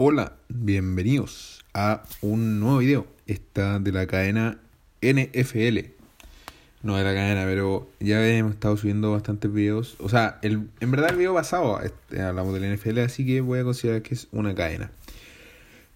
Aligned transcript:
Hola, 0.00 0.34
bienvenidos 0.48 1.64
a 1.74 2.04
un 2.20 2.60
nuevo 2.60 2.78
video. 2.78 3.08
Esta 3.26 3.80
de 3.80 3.90
la 3.90 4.06
cadena 4.06 4.60
NFL. 5.02 5.90
No 6.84 6.96
de 6.96 7.02
la 7.02 7.12
cadena, 7.14 7.42
pero 7.46 7.90
ya 7.98 8.24
hemos 8.24 8.52
estado 8.52 8.76
subiendo 8.76 9.10
bastantes 9.10 9.52
videos. 9.52 9.96
O 9.98 10.08
sea, 10.08 10.38
el, 10.42 10.70
en 10.78 10.92
verdad 10.92 11.10
el 11.10 11.16
video 11.16 11.34
pasado 11.34 11.80
este, 11.80 12.22
hablamos 12.22 12.54
de 12.54 12.60
la 12.60 12.72
NFL, 12.72 13.00
así 13.00 13.26
que 13.26 13.40
voy 13.40 13.58
a 13.58 13.64
considerar 13.64 14.02
que 14.02 14.14
es 14.14 14.28
una 14.30 14.54
cadena. 14.54 14.92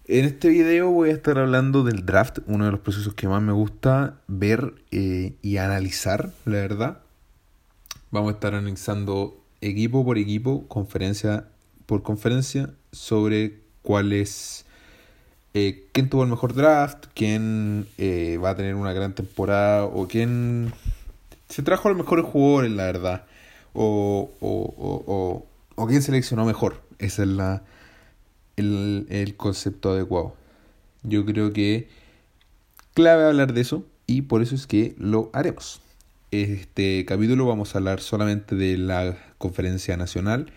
En 0.03 0.25
este 0.25 0.49
video 0.49 0.91
voy 0.91 1.11
a 1.11 1.13
estar 1.13 1.39
hablando 1.39 1.85
del 1.85 2.05
draft, 2.05 2.39
uno 2.45 2.65
de 2.65 2.71
los 2.71 2.81
procesos 2.81 3.13
que 3.13 3.29
más 3.29 3.41
me 3.41 3.53
gusta 3.53 4.19
ver 4.27 4.73
eh, 4.91 5.37
y 5.41 5.55
analizar, 5.55 6.33
la 6.43 6.57
verdad. 6.57 6.99
Vamos 8.11 8.31
a 8.31 8.33
estar 8.33 8.53
analizando 8.53 9.41
equipo 9.61 10.03
por 10.03 10.17
equipo, 10.17 10.67
conferencia 10.67 11.47
por 11.85 12.03
conferencia, 12.03 12.73
sobre 12.91 13.62
cuál 13.83 14.13
es, 14.13 14.65
eh, 15.53 15.85
quién 15.91 16.09
tuvo 16.09 16.23
el 16.23 16.29
mejor 16.29 16.53
draft, 16.55 17.05
quién 17.13 17.87
eh, 17.97 18.39
va 18.43 18.51
a 18.51 18.55
tener 18.55 18.75
una 18.75 18.93
gran 18.93 19.13
temporada 19.13 19.85
o 19.85 20.07
quién 20.07 20.73
se 21.49 21.61
trajo 21.61 21.89
los 21.89 21.97
mejores 21.97 22.25
jugadores, 22.25 22.71
la 22.71 22.85
verdad, 22.85 23.25
o, 23.73 24.31
o, 24.39 24.73
o, 25.05 25.45
o, 25.75 25.87
quién 25.87 26.01
seleccionó 26.01 26.45
mejor. 26.45 26.81
Ese 26.97 27.23
es 27.23 27.27
la, 27.27 27.61
el, 28.55 29.05
el 29.09 29.35
concepto 29.35 29.91
adecuado. 29.91 30.35
Yo 31.03 31.25
creo 31.25 31.53
que 31.53 31.89
clave 32.93 33.25
hablar 33.25 33.53
de 33.53 33.61
eso 33.61 33.85
y 34.07 34.23
por 34.23 34.41
eso 34.41 34.55
es 34.55 34.65
que 34.65 34.95
lo 34.97 35.29
haremos. 35.33 35.81
Este 36.31 37.05
capítulo 37.05 37.45
vamos 37.45 37.75
a 37.75 37.77
hablar 37.77 37.99
solamente 37.99 38.55
de 38.55 38.77
la 38.77 39.15
conferencia 39.37 39.97
nacional 39.97 40.51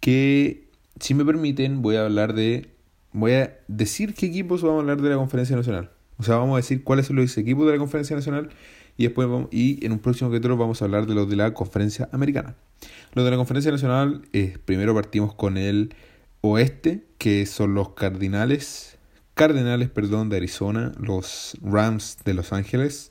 que 0.00 0.69
si 1.00 1.14
me 1.14 1.24
permiten, 1.24 1.82
voy 1.82 1.96
a 1.96 2.04
hablar 2.04 2.34
de. 2.34 2.70
Voy 3.12 3.32
a 3.32 3.58
decir 3.66 4.14
qué 4.14 4.26
equipos 4.26 4.62
vamos 4.62 4.78
a 4.78 4.80
hablar 4.82 5.02
de 5.02 5.10
la 5.10 5.16
Conferencia 5.16 5.56
Nacional. 5.56 5.90
O 6.18 6.22
sea, 6.22 6.36
vamos 6.36 6.54
a 6.54 6.56
decir 6.58 6.84
cuáles 6.84 7.06
son 7.06 7.16
los 7.16 7.36
equipos 7.38 7.66
de 7.66 7.72
la 7.72 7.78
Conferencia 7.78 8.14
Nacional 8.14 8.50
y 8.96 9.04
después 9.04 9.26
vamos, 9.26 9.48
y 9.50 9.84
en 9.84 9.92
un 9.92 9.98
próximo 9.98 10.30
capítulo 10.30 10.56
vamos 10.56 10.80
a 10.80 10.84
hablar 10.84 11.06
de 11.06 11.14
los 11.14 11.28
de 11.28 11.36
la 11.36 11.54
Conferencia 11.54 12.08
Americana. 12.12 12.54
Los 13.14 13.24
de 13.24 13.30
la 13.30 13.36
Conferencia 13.36 13.72
Nacional, 13.72 14.22
eh, 14.32 14.58
primero 14.64 14.94
partimos 14.94 15.34
con 15.34 15.56
el 15.56 15.94
oeste, 16.42 17.04
que 17.18 17.46
son 17.46 17.74
los 17.74 17.94
Cardinales, 17.94 18.98
Cardenales, 19.34 19.88
perdón, 19.88 20.28
de 20.28 20.36
Arizona, 20.36 20.92
los 21.00 21.56
Rams 21.62 22.18
de 22.24 22.34
Los 22.34 22.52
Ángeles, 22.52 23.10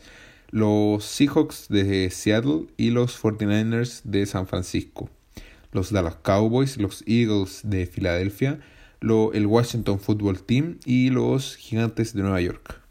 los 0.51 1.03
Seahawks 1.03 1.67
de 1.67 2.09
Seattle 2.11 2.67
y 2.77 2.91
los 2.91 3.21
49ers 3.21 4.03
de 4.03 4.25
San 4.27 4.47
Francisco 4.47 5.09
los 5.71 5.91
Dallas 5.91 6.17
Cowboys, 6.21 6.77
los 6.77 7.03
Eagles 7.05 7.61
de 7.63 7.85
Filadelfia, 7.85 8.59
lo, 8.99 9.33
el 9.33 9.45
Washington 9.45 9.99
Football 9.99 10.41
Team 10.43 10.79
y 10.85 11.09
los 11.09 11.55
Gigantes 11.55 12.13
de 12.13 12.21
Nueva 12.21 12.41
York. 12.41 12.81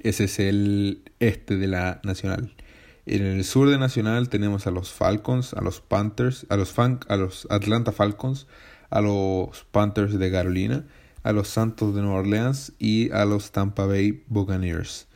Ese 0.00 0.24
es 0.24 0.38
el 0.38 1.02
este 1.18 1.56
de 1.56 1.66
la 1.66 2.00
Nacional. 2.04 2.54
En 3.06 3.24
el 3.24 3.44
sur 3.44 3.70
de 3.70 3.78
Nacional 3.78 4.28
tenemos 4.28 4.66
a 4.66 4.70
los 4.70 4.92
Falcons, 4.92 5.54
a 5.54 5.62
los 5.62 5.80
Panthers, 5.80 6.46
a 6.50 6.56
los, 6.56 6.78
a 6.78 7.16
los 7.16 7.46
Atlanta 7.50 7.90
Falcons, 7.90 8.46
a 8.90 9.00
los 9.00 9.64
Panthers 9.70 10.18
de 10.18 10.30
Carolina, 10.30 10.86
a 11.22 11.32
los 11.32 11.48
Santos 11.48 11.94
de 11.94 12.02
Nueva 12.02 12.20
Orleans 12.20 12.72
y 12.78 13.10
a 13.10 13.24
los 13.24 13.50
Tampa 13.50 13.86
Bay 13.86 14.24
Buccaneers. 14.28 15.07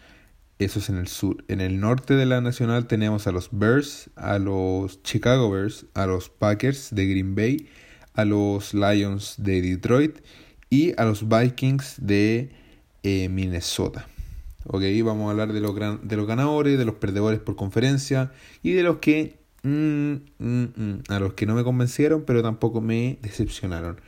Eso 0.63 0.79
es 0.79 0.89
en 0.89 0.97
el 0.97 1.09
sur. 1.09 1.45
En 1.49 1.61
el 1.61 1.81
norte 1.81 2.15
de 2.15 2.25
la 2.25 2.41
nacional 2.41 2.87
tenemos 2.87 3.27
a 3.27 3.33
los 3.33 3.49
Bears, 3.51 4.11
a 4.15 4.39
los 4.39 5.03
Chicago 5.03 5.51
Bears, 5.51 5.87
a 5.95 6.07
los 6.07 6.29
Packers 6.29 6.95
de 6.95 7.09
Green 7.09 7.35
Bay, 7.35 7.69
a 8.15 8.25
los 8.25 8.73
Lions 8.73 9.35
de 9.39 9.61
Detroit 9.61 10.19
y 10.71 10.93
a 11.01 11.05
los 11.05 11.29
Vikings 11.29 11.97
de 11.99 12.53
eh, 13.03 13.29
Minnesota. 13.29 14.07
Ok, 14.67 14.83
vamos 15.03 15.27
a 15.27 15.31
hablar 15.33 15.53
de 15.53 15.61
los, 15.61 15.75
de 15.75 16.17
los 16.17 16.27
ganadores, 16.29 16.79
de 16.79 16.85
los 16.85 16.95
perdedores 16.95 17.41
por 17.41 17.57
conferencia 17.57 18.31
y 18.63 18.71
de 18.71 18.85
los 18.85 18.99
que 18.99 19.41
mm, 19.65 20.13
mm, 20.39 20.63
mm, 20.77 21.03
a 21.09 21.19
los 21.19 21.35
que 21.35 21.45
no 21.45 21.57
me 21.57 21.65
convencieron, 21.65 22.23
pero 22.25 22.41
tampoco 22.41 22.81
me 22.81 23.19
decepcionaron. 23.21 24.01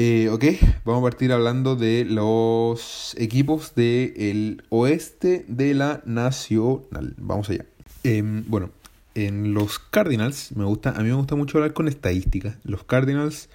Eh, 0.00 0.28
ok, 0.28 0.44
vamos 0.84 1.00
a 1.00 1.10
partir 1.10 1.32
hablando 1.32 1.74
de 1.74 2.04
los 2.04 3.16
equipos 3.18 3.74
del 3.74 4.62
oeste 4.68 5.44
de 5.48 5.74
la 5.74 6.02
Nacional. 6.04 7.16
Vamos 7.16 7.50
allá. 7.50 7.66
Em, 8.04 8.44
bueno, 8.46 8.70
en 9.16 9.54
los 9.54 9.80
Cardinals, 9.80 10.52
me 10.54 10.64
gusta, 10.66 10.90
a 10.90 11.00
mí 11.00 11.08
me 11.08 11.16
gusta 11.16 11.34
mucho 11.34 11.58
hablar 11.58 11.72
con 11.72 11.88
estadísticas. 11.88 12.58
Los 12.62 12.84
Cardinals 12.84 13.48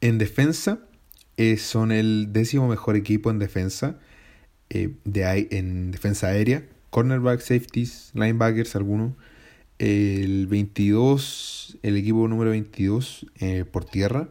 en 0.00 0.18
defensa 0.18 0.80
eh, 1.36 1.58
son 1.58 1.92
el 1.92 2.32
décimo 2.32 2.66
mejor 2.66 2.96
equipo 2.96 3.30
en 3.30 3.38
defensa, 3.38 3.96
eh, 4.70 4.96
de, 5.04 5.46
en 5.52 5.92
defensa 5.92 6.26
aérea. 6.26 6.64
Cornerback, 6.90 7.38
safeties, 7.38 8.10
linebackers, 8.14 8.74
algunos. 8.74 9.12
El 9.78 10.48
22, 10.48 11.78
el 11.84 11.96
equipo 11.96 12.26
número 12.26 12.50
22 12.50 13.26
por 13.70 13.84
tierra 13.84 14.28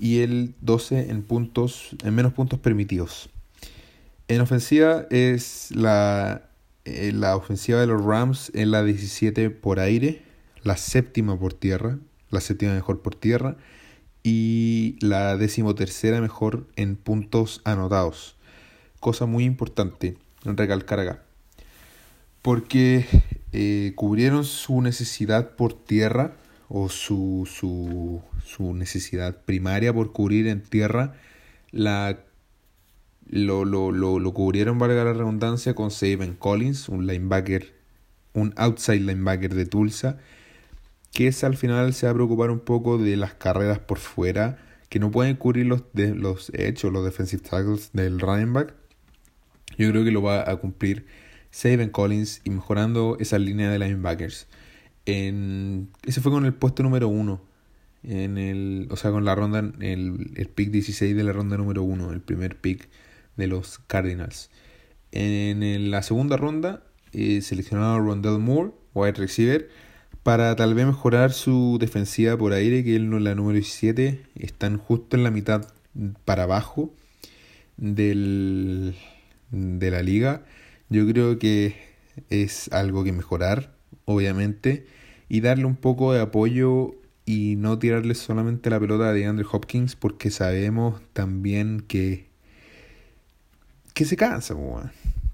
y 0.00 0.20
el 0.20 0.54
12 0.60 1.10
en 1.10 1.22
puntos 1.22 1.96
en 2.04 2.14
menos 2.14 2.32
puntos 2.32 2.58
permitidos. 2.58 3.30
En 4.28 4.40
ofensiva 4.40 5.06
es 5.10 5.70
la, 5.74 6.50
eh, 6.84 7.12
la 7.14 7.36
ofensiva 7.36 7.80
de 7.80 7.86
los 7.86 8.04
Rams 8.04 8.50
en 8.54 8.70
la 8.70 8.84
17 8.84 9.50
por 9.50 9.80
aire, 9.80 10.22
la 10.62 10.76
séptima 10.76 11.38
por 11.38 11.54
tierra, 11.54 11.98
la 12.30 12.40
séptima 12.40 12.74
mejor 12.74 13.00
por 13.00 13.14
tierra 13.14 13.56
y 14.22 14.96
la 15.00 15.36
decimotercera 15.36 16.20
mejor 16.20 16.66
en 16.76 16.96
puntos 16.96 17.62
anotados. 17.64 18.36
Cosa 19.00 19.26
muy 19.26 19.44
importante 19.44 20.18
recalcar 20.44 21.00
acá. 21.00 21.22
Porque 22.42 23.06
eh, 23.52 23.92
cubrieron 23.96 24.44
su 24.44 24.80
necesidad 24.82 25.50
por 25.56 25.72
tierra 25.72 26.36
o 26.68 26.88
su, 26.88 27.48
su, 27.50 28.22
su 28.44 28.74
necesidad 28.74 29.42
primaria 29.44 29.92
por 29.92 30.12
cubrir 30.12 30.46
en 30.46 30.62
tierra, 30.62 31.14
la, 31.70 32.20
lo, 33.26 33.64
lo, 33.64 33.90
lo, 33.90 34.18
lo 34.18 34.34
cubrieron, 34.34 34.78
valga 34.78 35.04
la 35.04 35.12
redundancia, 35.12 35.74
con 35.74 35.90
Saban 35.90 36.34
Collins, 36.34 36.88
un 36.88 37.06
linebacker, 37.06 37.74
un 38.34 38.52
outside 38.56 39.00
linebacker 39.00 39.54
de 39.54 39.66
Tulsa, 39.66 40.18
que 41.12 41.28
es 41.28 41.42
al 41.44 41.56
final 41.56 41.94
se 41.94 42.06
va 42.06 42.12
a 42.12 42.14
preocupar 42.14 42.50
un 42.50 42.60
poco 42.60 42.98
de 42.98 43.16
las 43.16 43.34
carreras 43.34 43.78
por 43.78 43.98
fuera, 43.98 44.58
que 44.88 44.98
no 44.98 45.10
pueden 45.10 45.36
cubrir 45.36 45.66
los, 45.66 45.82
de, 45.92 46.14
los 46.14 46.50
hechos, 46.54 46.92
los 46.92 47.04
defensive 47.04 47.42
tackles 47.42 47.90
del 47.92 48.20
running 48.20 48.52
back. 48.52 48.74
Yo 49.76 49.90
creo 49.90 50.04
que 50.04 50.10
lo 50.10 50.22
va 50.22 50.50
a 50.50 50.56
cumplir 50.56 51.06
Saban 51.50 51.90
Collins 51.90 52.40
y 52.44 52.50
mejorando 52.50 53.16
esa 53.20 53.38
línea 53.38 53.70
de 53.70 53.78
linebackers. 53.78 54.46
En, 55.08 55.88
ese 56.04 56.20
fue 56.20 56.30
con 56.30 56.44
el 56.44 56.52
puesto 56.52 56.82
número 56.82 57.08
uno. 57.08 57.40
En 58.02 58.36
el, 58.36 58.88
o 58.90 58.96
sea, 58.96 59.10
con 59.10 59.24
la 59.24 59.34
ronda, 59.34 59.60
el, 59.60 60.32
el 60.36 60.48
pick 60.48 60.70
16 60.70 61.16
de 61.16 61.24
la 61.24 61.32
ronda 61.32 61.56
número 61.56 61.82
uno, 61.82 62.12
el 62.12 62.20
primer 62.20 62.56
pick 62.56 62.90
de 63.38 63.46
los 63.46 63.78
Cardinals. 63.78 64.50
En, 65.10 65.90
la 65.90 66.02
segunda 66.02 66.36
ronda 66.36 66.82
eh, 67.12 67.40
seleccionaron 67.40 67.94
a 67.94 68.04
Rondell 68.04 68.38
Moore, 68.38 68.72
wide 68.92 69.12
receiver, 69.12 69.70
para 70.22 70.54
tal 70.56 70.74
vez 70.74 70.84
mejorar 70.84 71.32
su 71.32 71.78
defensiva 71.80 72.36
por 72.36 72.52
aire, 72.52 72.84
que 72.84 72.96
es 72.96 73.00
la 73.00 73.34
número 73.34 73.54
17. 73.54 74.20
Están 74.34 74.76
justo 74.76 75.16
en 75.16 75.24
la 75.24 75.30
mitad 75.30 75.72
para 76.26 76.42
abajo 76.42 76.92
del, 77.78 78.94
de 79.52 79.90
la 79.90 80.02
liga. 80.02 80.44
Yo 80.90 81.06
creo 81.08 81.38
que 81.38 81.76
es 82.28 82.70
algo 82.74 83.04
que 83.04 83.12
mejorar, 83.12 83.72
obviamente 84.04 84.97
y 85.28 85.40
darle 85.40 85.64
un 85.64 85.76
poco 85.76 86.12
de 86.12 86.20
apoyo 86.20 86.94
y 87.24 87.56
no 87.56 87.78
tirarle 87.78 88.14
solamente 88.14 88.70
la 88.70 88.80
pelota 88.80 89.08
a 89.08 89.12
DeAndre 89.12 89.46
Hopkins 89.50 89.96
porque 89.96 90.30
sabemos 90.30 91.00
también 91.12 91.80
que 91.80 92.28
que 93.98 94.04
se 94.04 94.16
cansa, 94.16 94.54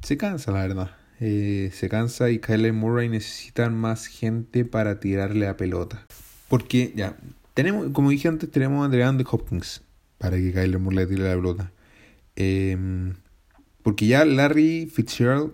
se 0.03 0.17
cansa 0.17 0.51
la 0.51 0.63
verdad. 0.63 0.91
Eh, 1.21 1.71
se 1.73 1.89
cansa 1.89 2.31
y 2.31 2.39
Kyler 2.39 2.73
Murray 2.73 3.09
necesita 3.09 3.69
más 3.71 4.07
gente 4.07 4.65
para 4.65 5.01
tirarle 5.01 5.47
la 5.47 5.57
pelota. 5.57 6.07
Porque 6.49 6.93
ya, 6.97 7.17
tenemos, 7.53 7.91
como 7.93 8.09
dije 8.09 8.29
antes, 8.29 8.51
tenemos 8.51 8.87
a 8.87 8.89
DeAndre 8.89 9.27
Hopkins 9.31 9.83
para 10.19 10.39
que 10.39 10.53
Kyler 10.53 10.79
Murray 10.79 11.07
tire 11.07 11.29
la 11.29 11.35
pelota. 11.35 11.73
Em, 12.37 13.15
porque 13.83 14.07
ya 14.07 14.25
Larry 14.25 14.87
Fitzgerald, 14.87 15.53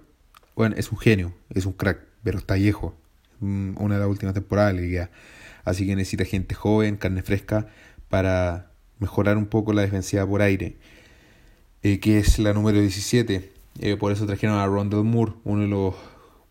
bueno, 0.54 0.76
es 0.78 0.92
un 0.92 0.98
genio, 0.98 1.34
es 1.50 1.66
un 1.66 1.72
crack, 1.72 2.00
pero 2.22 2.38
está 2.38 2.54
viejo. 2.54 2.94
Mm, 3.40 3.72
una 3.78 3.94
de 3.94 4.00
las 4.00 4.08
últimas 4.08 4.34
temporadas. 4.34 4.76
Así 5.64 5.87
que 5.87 5.96
necesita 5.96 6.25
gente 6.25 6.54
joven, 6.54 6.96
carne 6.96 7.22
fresca, 7.22 7.69
para 8.08 8.70
mejorar 8.98 9.37
un 9.37 9.46
poco 9.46 9.72
la 9.72 9.82
defensiva 9.82 10.26
por 10.26 10.42
aire, 10.42 10.76
eh, 11.82 12.00
que 12.00 12.19
es 12.19 12.38
la 12.38 12.52
número 12.52 12.81
17. 12.81 13.52
Eh, 13.81 13.96
por 13.96 14.12
eso 14.12 14.26
trajeron 14.26 14.58
a 14.58 14.66
Rondell 14.66 15.04
Moore, 15.04 15.32
uno 15.44 15.62
de 15.62 15.69
los 15.69 15.94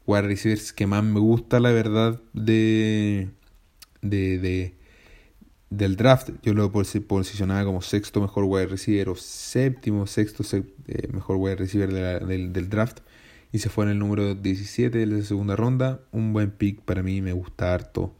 wide 0.05 0.23
receivers 0.23 0.73
que 0.73 0.87
más 0.87 1.03
me 1.03 1.19
gusta, 1.19 1.59
la 1.59 1.71
verdad, 1.71 2.19
de, 2.33 3.29
de, 4.01 4.39
de, 4.39 4.73
del 5.69 5.95
draft, 5.95 6.31
yo 6.41 6.53
lo 6.53 6.71
posicionaba 6.71 7.63
como 7.63 7.81
sexto 7.81 8.21
mejor 8.21 8.45
wide 8.45 8.67
receiver 8.67 9.09
o 9.09 9.15
séptimo, 9.15 10.07
sexto 10.07 10.43
eh, 10.87 11.07
mejor 11.13 11.35
wide 11.37 11.57
receiver 11.57 11.91
del, 12.25 12.69
draft. 12.69 13.01
Y 13.51 13.59
se 13.59 13.69
fue 13.69 13.85
en 13.85 13.91
el 13.91 13.99
número 13.99 14.35
17 14.35 14.97
de 14.97 15.05
la 15.05 15.21
segunda 15.23 15.55
ronda. 15.55 16.01
Un 16.11 16.33
buen 16.33 16.51
pick 16.51 16.81
para 16.81 17.01
mí, 17.03 17.21
me 17.21 17.33
gusta 17.33 17.73
harto. 17.73 18.13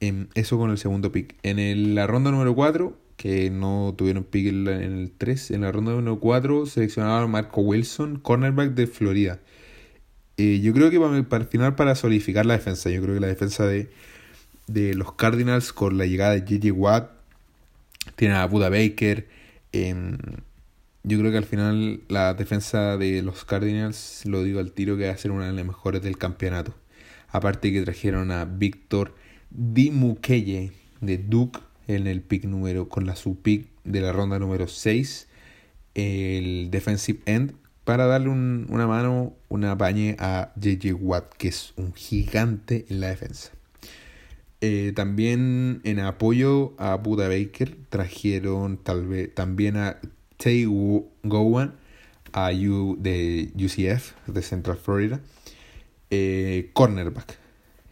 En 0.00 0.28
eso 0.34 0.58
con 0.58 0.70
el 0.70 0.78
segundo 0.78 1.12
pick. 1.12 1.36
En 1.42 1.94
la 1.94 2.06
ronda 2.06 2.30
número 2.30 2.54
4, 2.54 2.96
que 3.16 3.50
no 3.50 3.94
tuvieron 3.96 4.24
pick 4.24 4.46
en, 4.48 4.66
el 4.68 5.12
3, 5.16 5.50
en 5.50 5.60
la 5.62 5.72
ronda 5.72 5.92
número 5.92 6.18
4 6.18 6.66
seleccionaron 6.66 7.24
a 7.24 7.26
Marco 7.26 7.60
Wilson, 7.60 8.18
cornerback 8.18 8.70
de 8.70 8.86
Florida. 8.86 9.38
Eh, 10.38 10.60
yo 10.62 10.72
creo 10.72 10.90
que 10.90 10.98
para, 10.98 11.22
para 11.28 11.44
el 11.44 11.50
final, 11.50 11.74
para 11.74 11.94
solidificar 11.94 12.46
la 12.46 12.54
defensa, 12.54 12.88
yo 12.88 13.02
creo 13.02 13.14
que 13.14 13.20
la 13.20 13.26
defensa 13.26 13.66
de 13.66 13.90
de 14.72 14.94
los 14.94 15.12
Cardinals 15.14 15.72
con 15.72 15.98
la 15.98 16.06
llegada 16.06 16.32
de 16.32 16.40
J.J. 16.40 16.72
Watt. 16.72 17.10
Tienen 18.16 18.36
a 18.36 18.46
Buda 18.46 18.68
Baker. 18.68 19.28
Em, 19.72 20.16
yo 21.02 21.18
creo 21.18 21.30
que 21.30 21.38
al 21.38 21.44
final 21.44 22.02
la 22.08 22.34
defensa 22.34 22.96
de 22.96 23.22
los 23.22 23.44
Cardinals, 23.44 24.22
lo 24.26 24.42
digo 24.42 24.60
al 24.60 24.72
tiro, 24.72 24.96
que 24.96 25.06
va 25.06 25.12
a 25.12 25.16
ser 25.16 25.30
una 25.30 25.46
de 25.46 25.52
las 25.52 25.64
mejores 25.64 26.02
del 26.02 26.18
campeonato. 26.18 26.74
Aparte 27.28 27.72
que 27.72 27.82
trajeron 27.82 28.30
a 28.30 28.44
Víctor 28.44 29.14
Dimukeye 29.50 30.72
de 31.00 31.18
Duke 31.18 31.60
en 31.86 32.06
el 32.06 32.22
pick 32.22 32.44
número, 32.44 32.88
con 32.88 33.06
la 33.06 33.16
sub-pick 33.16 33.68
de 33.84 34.00
la 34.00 34.12
ronda 34.12 34.38
número 34.38 34.68
6, 34.68 35.28
el 35.94 36.70
defensive 36.70 37.20
end, 37.26 37.54
para 37.84 38.06
darle 38.06 38.28
una 38.28 38.86
mano, 38.86 39.34
una 39.48 39.76
pañe 39.76 40.16
a 40.18 40.52
JJ 40.56 40.92
Watt, 41.00 41.34
que 41.34 41.48
es 41.48 41.72
un 41.76 41.94
gigante 41.94 42.84
en 42.88 43.00
la 43.00 43.08
defensa. 43.08 43.50
Eh, 44.60 44.92
también 44.94 45.80
en 45.84 46.00
apoyo 46.00 46.74
a 46.78 46.94
Buda 46.96 47.28
Baker 47.28 47.78
trajeron 47.88 48.76
tal 48.76 49.06
vez 49.06 49.34
también 49.34 49.78
a 49.78 49.98
Tay 50.42 50.64
Gowan 50.64 51.74
a 52.32 52.50
U, 52.52 52.96
de 52.98 53.50
UCF 53.54 54.12
de 54.26 54.42
Central 54.42 54.78
Florida. 54.78 55.20
Eh, 56.10 56.70
cornerback. 56.72 57.38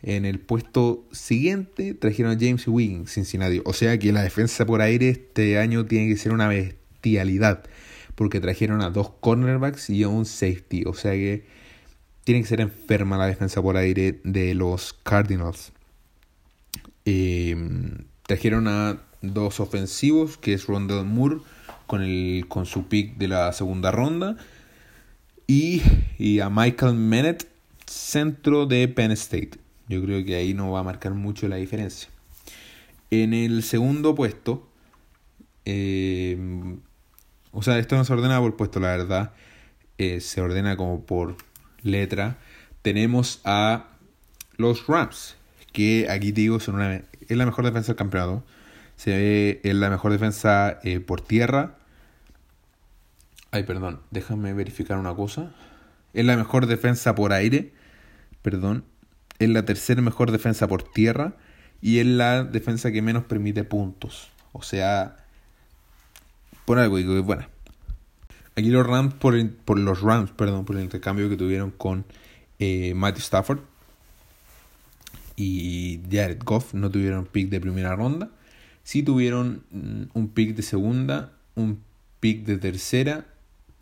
En 0.03 0.25
el 0.25 0.39
puesto 0.39 1.05
siguiente 1.12 1.95
trajeron 1.95 2.33
a 2.33 2.39
James 2.39 2.67
Wiggins 2.67 3.12
Cincinnati. 3.12 3.61
O 3.65 3.73
sea 3.73 3.99
que 3.99 4.12
la 4.12 4.23
defensa 4.23 4.65
por 4.65 4.81
aire 4.81 5.11
este 5.11 5.59
año 5.59 5.87
tiene 5.87 6.09
que 6.09 6.17
ser 6.17 6.33
una 6.33 6.49
bestialidad 6.49 7.65
porque 8.15 8.41
trajeron 8.41 8.81
a 8.83 8.91
dos 8.91 9.11
cornerbacks 9.21 9.91
y 9.91 10.03
a 10.03 10.09
un 10.09 10.25
safety. 10.25 10.85
O 10.87 10.95
sea 10.95 11.12
que 11.12 11.45
tiene 12.25 12.43
que 12.43 12.49
ser 12.49 12.61
enferma 12.61 13.19
la 13.19 13.27
defensa 13.27 13.61
por 13.61 13.77
aire 13.77 14.21
de 14.25 14.55
los 14.55 14.93
Cardinals. 15.03 15.73
Em, 17.05 18.05
trajeron 18.27 18.69
a 18.69 19.03
dos 19.23 19.61
ofensivos, 19.61 20.37
que 20.37 20.53
es 20.53 20.67
Rondell 20.67 21.05
Moore 21.05 21.39
con, 21.88 22.02
el, 22.02 22.44
con 22.46 22.67
su 22.67 22.87
pick 22.87 23.17
de 23.17 23.26
la 23.26 23.52
segunda 23.52 23.90
ronda. 23.90 24.37
Y, 25.49 25.82
y 26.19 26.38
a 26.38 26.50
Michael 26.50 26.94
Mennett, 26.94 27.49
centro 27.87 28.67
de 28.67 28.87
Penn 28.87 29.11
State. 29.11 29.58
Yo 29.88 30.02
creo 30.05 30.25
que 30.25 30.37
ahí 30.37 30.55
no 30.55 30.70
va 30.70 30.81
a 30.81 30.82
marcar 30.82 31.14
mucho 31.14 31.49
la 31.49 31.56
diferencia. 31.56 32.11
En 33.11 33.32
el 33.32 33.62
segundo 33.62 34.14
puesto, 34.14 34.69
em, 35.64 36.81
o 37.52 37.62
sea, 37.62 37.79
esto 37.79 37.96
no 37.96 38.05
se 38.05 38.12
ordena 38.12 38.38
por 38.38 38.56
puesto, 38.56 38.81
la 38.81 38.88
verdad. 38.88 39.32
Eh, 39.96 40.20
se 40.20 40.43
ordena 40.43 40.76
como 40.76 41.05
por 41.05 41.37
letra. 41.82 42.37
Tenemos 42.82 43.40
a 43.44 43.87
los 44.58 44.87
Rams, 44.87 45.37
que 45.73 46.06
aquí 46.11 46.32
te 46.32 46.43
digo 46.43 46.61
son 46.61 46.81
es 46.82 47.37
la 47.37 47.46
mejor 47.46 47.64
defensa 47.64 47.93
del 47.93 47.96
campeonato. 47.96 48.44
Se 48.96 49.11
ve, 49.11 49.61
es 49.64 49.75
la 49.75 49.88
mejor 49.88 50.12
defensa 50.12 50.81
eh, 50.82 51.00
por 51.00 51.20
tierra. 51.20 51.78
Ay, 53.50 53.62
perdón, 53.62 54.00
déjame 54.11 54.53
verificar 54.53 54.99
una 54.99 55.15
cosa. 55.15 55.53
Es 56.12 56.25
la 56.25 56.37
mejor 56.37 56.67
defensa 56.67 57.15
por 57.15 57.33
aire. 57.33 57.73
Perdón. 58.43 58.85
Es 59.39 59.49
la 59.49 59.65
tercera 59.65 60.03
mejor 60.03 60.31
defensa 60.33 60.69
por 60.69 60.83
tierra. 60.83 61.35
Y 61.81 61.99
es 61.99 62.06
la 62.06 62.45
defensa 62.45 62.93
que 62.93 63.03
menos 63.03 63.25
permite 63.25 63.65
puntos. 63.65 64.29
O 64.53 64.62
sea, 64.62 65.17
por 66.65 66.79
algo 66.79 66.97
digo 66.97 67.12
que 67.12 67.21
es 67.21 67.25
buena. 67.25 67.49
Aquí 68.56 68.71
los 68.71 68.87
Rams, 68.87 69.15
por, 69.15 69.50
por 69.65 69.79
los 69.79 70.00
Rams, 70.00 70.33
perdón, 70.33 70.65
por 70.65 70.77
el 70.77 70.83
intercambio 70.83 71.29
que 71.29 71.37
tuvieron 71.37 71.71
con 71.71 72.05
eh, 72.59 72.93
Matthew 72.95 73.21
Stafford 73.21 73.61
y 75.37 76.00
Jared 76.11 76.43
Goff 76.45 76.75
no 76.75 76.91
tuvieron 76.91 77.25
pick 77.25 77.49
de 77.49 77.61
primera 77.61 77.95
ronda. 77.95 78.31
Sí 78.83 79.05
tuvieron 79.05 79.62
mm, 79.71 80.03
un 80.12 80.29
pick 80.29 80.56
de 80.56 80.62
segunda, 80.62 81.33
un 81.55 81.81
pick 82.19 82.45
de 82.45 82.59
tercera, 82.59 83.27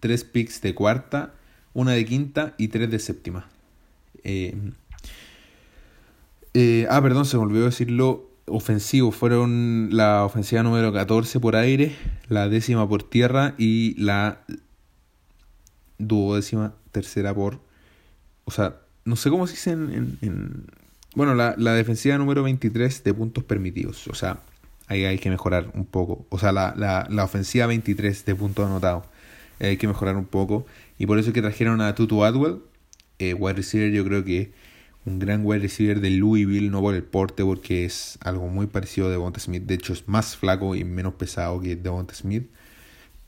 tres 0.01 0.25
picks 0.25 0.61
de 0.61 0.75
cuarta, 0.75 1.35
una 1.75 1.93
de 1.93 2.05
quinta 2.05 2.55
y 2.59 2.69
tres 2.69 2.91
de 2.91 2.99
séptima. 2.99 3.49
Eh, 4.25 4.55
eh, 6.55 6.87
ah, 6.91 7.03
perdón, 7.03 7.25
se 7.27 7.37
me 7.37 7.43
olvidó 7.43 7.67
decirlo. 7.67 8.31
Ofensivo 8.49 9.11
fueron 9.11 9.89
la 9.91 10.25
ofensiva 10.25 10.63
número 10.63 10.93
14 10.93 11.41
por 11.41 11.57
aire, 11.57 11.97
la 12.29 12.49
décima 12.49 12.89
por 12.89 13.03
tierra 13.03 13.55
y 13.59 14.01
la 14.01 14.41
duodécima 15.99 16.75
tercera 16.93 17.35
por. 17.35 17.59
O 18.45 18.53
sea, 18.53 18.77
no 19.05 19.17
sé 19.17 19.31
cómo 19.31 19.49
se 19.49 19.55
dice 19.55 19.73
en 19.73 20.67
bueno, 21.17 21.35
la, 21.35 21.55
la 21.57 21.73
defensiva 21.73 22.19
número 22.19 22.43
23 22.43 23.03
de 23.03 23.15
puntos 23.15 23.43
permitidos. 23.43 24.07
O 24.09 24.15
sea, 24.15 24.39
ahí 24.87 25.07
hay 25.07 25.19
que 25.19 25.31
mejorar 25.31 25.71
un 25.73 25.87
poco. 25.87 26.27
O 26.29 26.39
sea, 26.39 26.53
la, 26.53 26.75
la, 26.77 27.07
la 27.09 27.25
ofensiva 27.25 27.67
23 27.67 28.27
de 28.27 28.35
puntos 28.35 28.67
anotados. 28.67 29.05
Hay 29.61 29.77
que 29.77 29.87
mejorar 29.87 30.17
un 30.17 30.27
poco. 30.27 30.67
Y 30.99 31.07
por 31.07 31.19
eso 31.19 31.31
es 31.31 31.35
que 31.35 31.43
trajeron 31.43 31.81
a 31.81 31.95
Tutu 31.95 32.25
Adwell. 32.25 32.61
Eh, 33.19 33.35
wide 33.35 33.55
receiver, 33.55 33.91
yo 33.91 34.05
creo 34.05 34.25
que 34.25 34.53
un 35.05 35.19
gran 35.19 35.45
wide 35.45 35.61
receiver 35.61 36.01
de 36.01 36.11
Louisville, 36.11 36.71
no 36.71 36.81
por 36.81 36.95
el 36.95 37.03
porte, 37.03 37.45
porque 37.45 37.85
es 37.85 38.19
algo 38.23 38.49
muy 38.49 38.67
parecido 38.67 39.07
a 39.07 39.11
Devonta 39.11 39.41
Smith. 39.41 39.63
De 39.65 39.75
hecho, 39.75 39.93
es 39.93 40.09
más 40.09 40.37
flaco 40.37 40.75
y 40.75 40.85
menos 40.85 41.15
pesado 41.15 41.61
que 41.61 41.77
Devonta 41.77 42.15
Smith. 42.15 42.49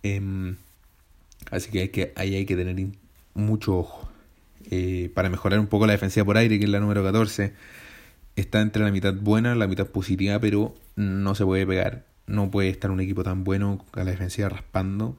Em, 0.03 0.57
así 1.51 1.71
que, 1.71 1.81
hay 1.81 1.89
que 1.89 2.13
ahí 2.17 2.35
hay 2.35 2.47
que 2.47 2.57
tener 2.57 2.77
mucho 3.35 3.79
ojo. 3.79 4.09
Eh, 4.71 5.11
para 5.15 5.31
mejorar 5.31 5.61
un 5.61 5.67
poco 5.69 5.87
la 5.87 5.93
defensiva 5.93 6.27
por 6.27 6.37
aire, 6.37 6.59
que 6.59 6.65
es 6.65 6.71
la 6.71 6.81
número 6.81 7.03
14 7.03 7.55
está 8.41 8.61
entre 8.61 8.85
la 8.85 8.93
mitad 8.93 9.15
buena, 9.15 9.55
la 9.55 9.67
mitad 9.67 9.87
positiva, 9.87 10.39
pero 10.39 10.75
no 10.97 11.35
se 11.35 11.45
puede 11.45 11.67
pegar. 11.67 12.05
No 12.27 12.51
puede 12.51 12.69
estar 12.69 12.91
un 12.91 13.01
equipo 13.01 13.23
tan 13.25 13.45
bueno 13.45 13.85
a 13.93 14.05
la 14.05 14.11
defensiva 14.11 14.49
raspando 14.49 15.17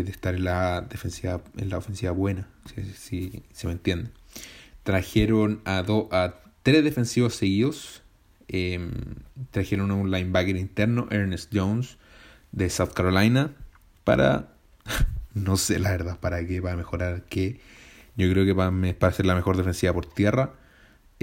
de 0.00 0.10
estar 0.10 0.34
en 0.34 0.44
la 0.44 0.80
defensiva, 0.80 1.42
en 1.56 1.68
la 1.68 1.78
ofensiva 1.78 2.12
buena, 2.12 2.48
si, 2.96 3.42
se 3.52 3.66
me 3.66 3.72
entiende. 3.72 4.10
Trajeron 4.82 5.60
a, 5.64 5.82
do, 5.82 6.08
a 6.12 6.40
tres 6.62 6.82
defensivos 6.82 7.34
seguidos. 7.34 8.02
Em, 8.48 8.90
trajeron 9.50 9.90
a 9.90 9.94
un 9.94 10.10
linebacker 10.10 10.56
interno, 10.56 11.06
Ernest 11.10 11.52
Jones, 11.54 11.98
de 12.50 12.68
South 12.68 12.92
Carolina, 12.94 13.54
para, 14.04 14.54
no 15.34 15.56
sé 15.56 15.78
la 15.78 15.90
verdad, 15.90 16.18
para 16.18 16.46
qué, 16.46 16.60
para 16.60 16.76
mejorar 16.76 17.24
qué. 17.28 17.60
Yo 18.16 18.30
creo 18.30 18.44
que 18.44 18.54
para, 18.54 18.72
para 18.98 19.12
ser 19.12 19.26
la 19.26 19.34
mejor 19.34 19.56
defensiva 19.56 19.92
por 19.92 20.06
tierra 20.06 20.54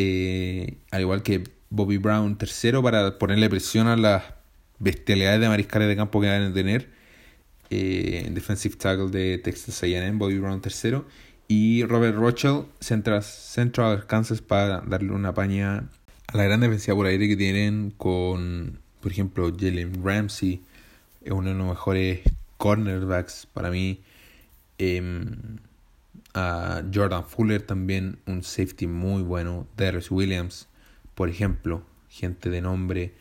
eh, 0.01 0.77
al 0.91 1.01
igual 1.01 1.23
que 1.23 1.43
Bobby 1.69 1.97
Brown 1.97 2.37
tercero 2.37 2.81
para 2.81 3.17
ponerle 3.19 3.49
presión 3.49 3.87
a 3.87 3.97
las 3.97 4.23
bestialidades 4.79 5.41
de 5.41 5.49
mariscales 5.49 5.89
de 5.89 5.97
campo 5.97 6.21
que 6.21 6.27
van 6.29 6.43
a 6.43 6.53
tener. 6.53 6.89
Eh, 7.69 8.27
defensive 8.31 8.75
tackle 8.75 9.09
de 9.09 9.37
Texas 9.37 9.83
A&M, 9.83 10.17
Bobby 10.17 10.39
Brown 10.39 10.61
tercero. 10.61 11.05
Y 11.47 11.83
Robert 11.83 12.15
Rochelle, 12.15 12.65
Central, 12.79 13.23
Central 13.23 13.97
Arkansas, 13.97 14.41
para 14.41 14.81
darle 14.81 15.11
una 15.11 15.33
paña 15.33 15.89
a 16.27 16.37
la 16.37 16.43
gran 16.43 16.59
defensiva 16.59 16.95
por 16.95 17.07
aire 17.07 17.27
que 17.27 17.35
tienen 17.35 17.91
con, 17.97 18.79
por 19.01 19.11
ejemplo, 19.11 19.51
Jalen 19.57 20.03
Ramsey, 20.03 20.61
es 21.23 21.31
uno 21.31 21.49
de 21.49 21.55
los 21.55 21.67
mejores 21.67 22.21
cornerbacks 22.57 23.47
para 23.51 23.71
mí. 23.71 23.99
Eh, 24.77 25.01
a 26.33 26.83
Jordan 26.93 27.25
Fuller 27.25 27.61
también, 27.61 28.19
un 28.25 28.43
safety 28.43 28.87
muy 28.87 29.23
bueno. 29.23 29.67
Darius 29.75 30.11
Williams, 30.11 30.67
por 31.15 31.29
ejemplo, 31.29 31.83
gente 32.09 32.49
de 32.49 32.61
nombre 32.61 33.13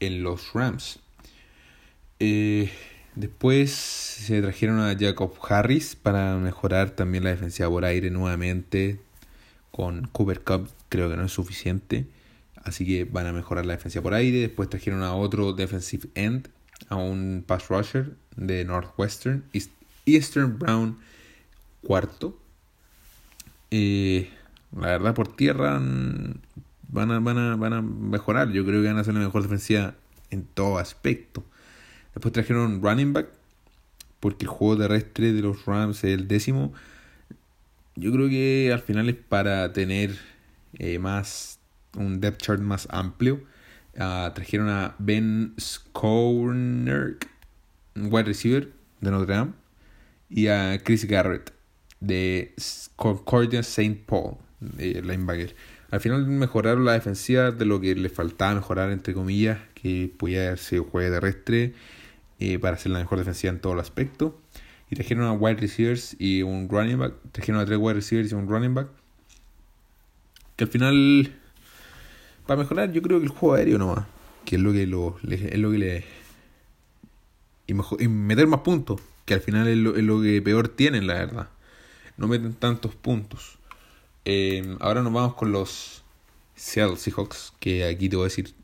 en 0.00 0.22
los 0.22 0.52
Rams. 0.52 1.00
Eh, 2.20 2.70
después 3.16 3.70
se 3.70 4.40
trajeron 4.42 4.80
a 4.80 4.96
Jacob 4.98 5.32
Harris 5.48 5.96
para 5.96 6.36
mejorar 6.36 6.90
también 6.90 7.24
la 7.24 7.30
defensiva 7.30 7.68
por 7.68 7.84
aire 7.84 8.10
nuevamente. 8.10 9.00
Con 9.70 10.06
Cooper 10.08 10.40
Cup 10.42 10.68
creo 10.88 11.10
que 11.10 11.16
no 11.16 11.24
es 11.24 11.32
suficiente. 11.32 12.06
Así 12.62 12.86
que 12.86 13.04
van 13.04 13.26
a 13.26 13.32
mejorar 13.32 13.66
la 13.66 13.74
defensa 13.74 14.00
por 14.00 14.14
aire. 14.14 14.40
Después 14.40 14.70
trajeron 14.70 15.02
a 15.02 15.14
otro 15.14 15.52
defensive 15.52 16.08
end, 16.14 16.48
a 16.88 16.96
un 16.96 17.44
pass 17.46 17.68
rusher 17.68 18.14
de 18.36 18.64
Northwestern, 18.64 19.44
Eastern 20.06 20.58
Brown 20.58 20.98
cuarto. 21.82 22.38
Eh, 23.70 24.30
la 24.74 24.86
verdad, 24.88 25.14
por 25.14 25.34
tierra 25.36 25.78
mm, 25.78 26.34
van 26.88 27.10
a, 27.10 27.18
van, 27.20 27.38
a, 27.38 27.56
van 27.56 27.72
a 27.72 27.82
mejorar. 27.82 28.50
Yo 28.50 28.64
creo 28.64 28.82
que 28.82 28.88
van 28.88 28.98
a 28.98 29.04
ser 29.04 29.14
la 29.14 29.20
mejor 29.20 29.42
defensiva 29.42 29.94
en 30.30 30.44
todo 30.44 30.78
aspecto. 30.78 31.44
Después 32.14 32.32
trajeron 32.32 32.72
un 32.72 32.82
running 32.82 33.12
back, 33.12 33.28
porque 34.20 34.44
el 34.44 34.48
juego 34.48 34.78
terrestre 34.78 35.32
de 35.32 35.42
los 35.42 35.66
Rams 35.66 35.98
es 36.04 36.18
el 36.18 36.28
décimo. 36.28 36.72
Yo 37.96 38.12
creo 38.12 38.28
que 38.28 38.70
al 38.72 38.80
final 38.80 39.08
es 39.08 39.16
para 39.16 39.72
tener 39.72 40.16
eh, 40.78 40.98
más 40.98 41.58
un 41.96 42.20
depth 42.20 42.42
chart 42.42 42.60
más 42.60 42.88
amplio. 42.90 43.42
Ah, 43.98 44.32
trajeron 44.34 44.68
a 44.68 44.96
Ben 44.98 45.54
Scorner, 45.60 47.18
wide 47.96 48.24
receiver 48.24 48.72
de 49.00 49.10
Notre 49.10 49.34
Dame, 49.34 49.52
y 50.28 50.48
a 50.48 50.80
Chris 50.82 51.04
Garrett 51.04 51.52
de 52.00 52.54
Concordia 52.96 53.60
St. 53.60 54.02
Paul, 54.06 54.36
de 54.60 55.02
linebacker. 55.02 55.54
Al 55.90 56.00
final 56.00 56.26
mejoraron 56.26 56.84
la 56.84 56.92
defensiva 56.92 57.52
de 57.52 57.64
lo 57.64 57.80
que 57.80 57.94
les 57.94 58.12
faltaba 58.12 58.54
mejorar, 58.54 58.90
entre 58.90 59.14
comillas, 59.14 59.58
que 59.74 60.12
pudiera 60.16 60.56
ser 60.56 60.80
juego 60.80 61.14
terrestre 61.14 61.74
eh, 62.40 62.58
para 62.58 62.76
ser 62.76 62.92
la 62.92 62.98
mejor 62.98 63.18
defensiva 63.18 63.52
en 63.52 63.60
todo 63.60 63.74
el 63.74 63.80
aspecto. 63.80 64.40
Y 64.90 64.96
trajeron 64.96 65.24
a 65.24 65.32
wide 65.32 65.60
receivers 65.60 66.16
y 66.18 66.42
un 66.42 66.68
running 66.68 66.98
back. 66.98 67.14
Trajeron 67.32 67.60
a 67.60 67.64
tres 67.64 67.78
wide 67.78 67.94
receivers 67.94 68.32
y 68.32 68.34
un 68.34 68.48
running 68.48 68.74
back. 68.74 68.88
Que 70.56 70.64
al 70.64 70.70
final, 70.70 71.34
para 72.46 72.60
mejorar, 72.60 72.92
yo 72.92 73.02
creo 73.02 73.18
que 73.18 73.26
el 73.26 73.30
juego 73.30 73.54
aéreo 73.54 73.78
nomás. 73.78 74.06
Que 74.44 74.56
es 74.56 74.62
lo 74.62 74.72
que, 74.72 74.86
lo, 74.86 75.16
es 75.28 75.58
lo 75.58 75.70
que 75.70 75.78
le. 75.78 76.04
Y, 77.66 77.74
mejor, 77.74 78.00
y 78.02 78.08
meter 78.08 78.46
más 78.46 78.60
puntos. 78.60 79.00
Que 79.24 79.34
al 79.34 79.40
final 79.40 79.66
es 79.68 79.76
lo, 79.78 79.96
es 79.96 80.04
lo 80.04 80.20
que 80.20 80.42
peor 80.42 80.68
tienen, 80.68 81.06
la 81.06 81.14
verdad. 81.14 81.48
No 82.16 82.28
meten 82.28 82.52
tantos 82.52 82.94
puntos. 82.94 83.58
Eh, 84.26 84.76
ahora 84.80 85.02
nos 85.02 85.12
vamos 85.12 85.34
con 85.34 85.50
los 85.50 86.02
Seattle 86.56 86.96
Seahawks, 86.96 87.52
que 87.58 87.84
aquí 87.84 88.08
te 88.08 88.16
voy 88.16 88.24
a 88.24 88.28
decir 88.28 88.54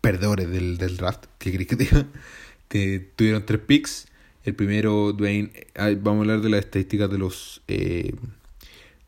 perdedores 0.00 0.50
del, 0.50 0.78
del 0.78 0.96
draft. 0.96 1.26
¿Qué 1.38 1.52
crees 1.52 1.68
que 1.68 1.76
te 1.76 1.84
diga? 1.84 2.06
Tuvieron 2.68 3.44
tres 3.46 3.60
picks. 3.60 4.08
El 4.44 4.54
primero, 4.54 5.12
Dwayne, 5.12 5.50
vamos 6.00 6.18
a 6.18 6.20
hablar 6.20 6.40
de 6.40 6.48
las 6.48 6.60
estadísticas 6.60 7.10
de 7.10 7.18
los 7.18 7.62
eh, 7.68 8.14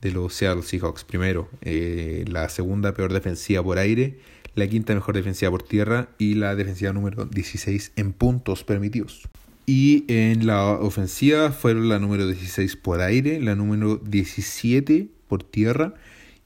de 0.00 0.12
los 0.12 0.34
Seattle 0.34 0.62
Seahawks. 0.62 1.04
Primero, 1.04 1.48
eh, 1.62 2.24
la 2.28 2.48
segunda 2.48 2.94
peor 2.94 3.12
defensiva 3.12 3.62
por 3.62 3.78
aire, 3.78 4.18
la 4.54 4.66
quinta 4.66 4.94
mejor 4.94 5.14
defensiva 5.14 5.50
por 5.50 5.62
tierra 5.62 6.08
y 6.18 6.34
la 6.34 6.54
defensiva 6.54 6.92
número 6.92 7.26
16 7.26 7.92
en 7.96 8.12
puntos 8.12 8.64
permitidos. 8.64 9.28
Y 9.66 10.04
en 10.08 10.46
la 10.46 10.64
ofensiva 10.72 11.52
fueron 11.52 11.88
la 11.88 11.98
número 11.98 12.26
16 12.26 12.76
por 12.76 13.00
aire, 13.00 13.40
la 13.40 13.54
número 13.54 13.96
17 13.98 15.08
por 15.28 15.44
tierra 15.44 15.94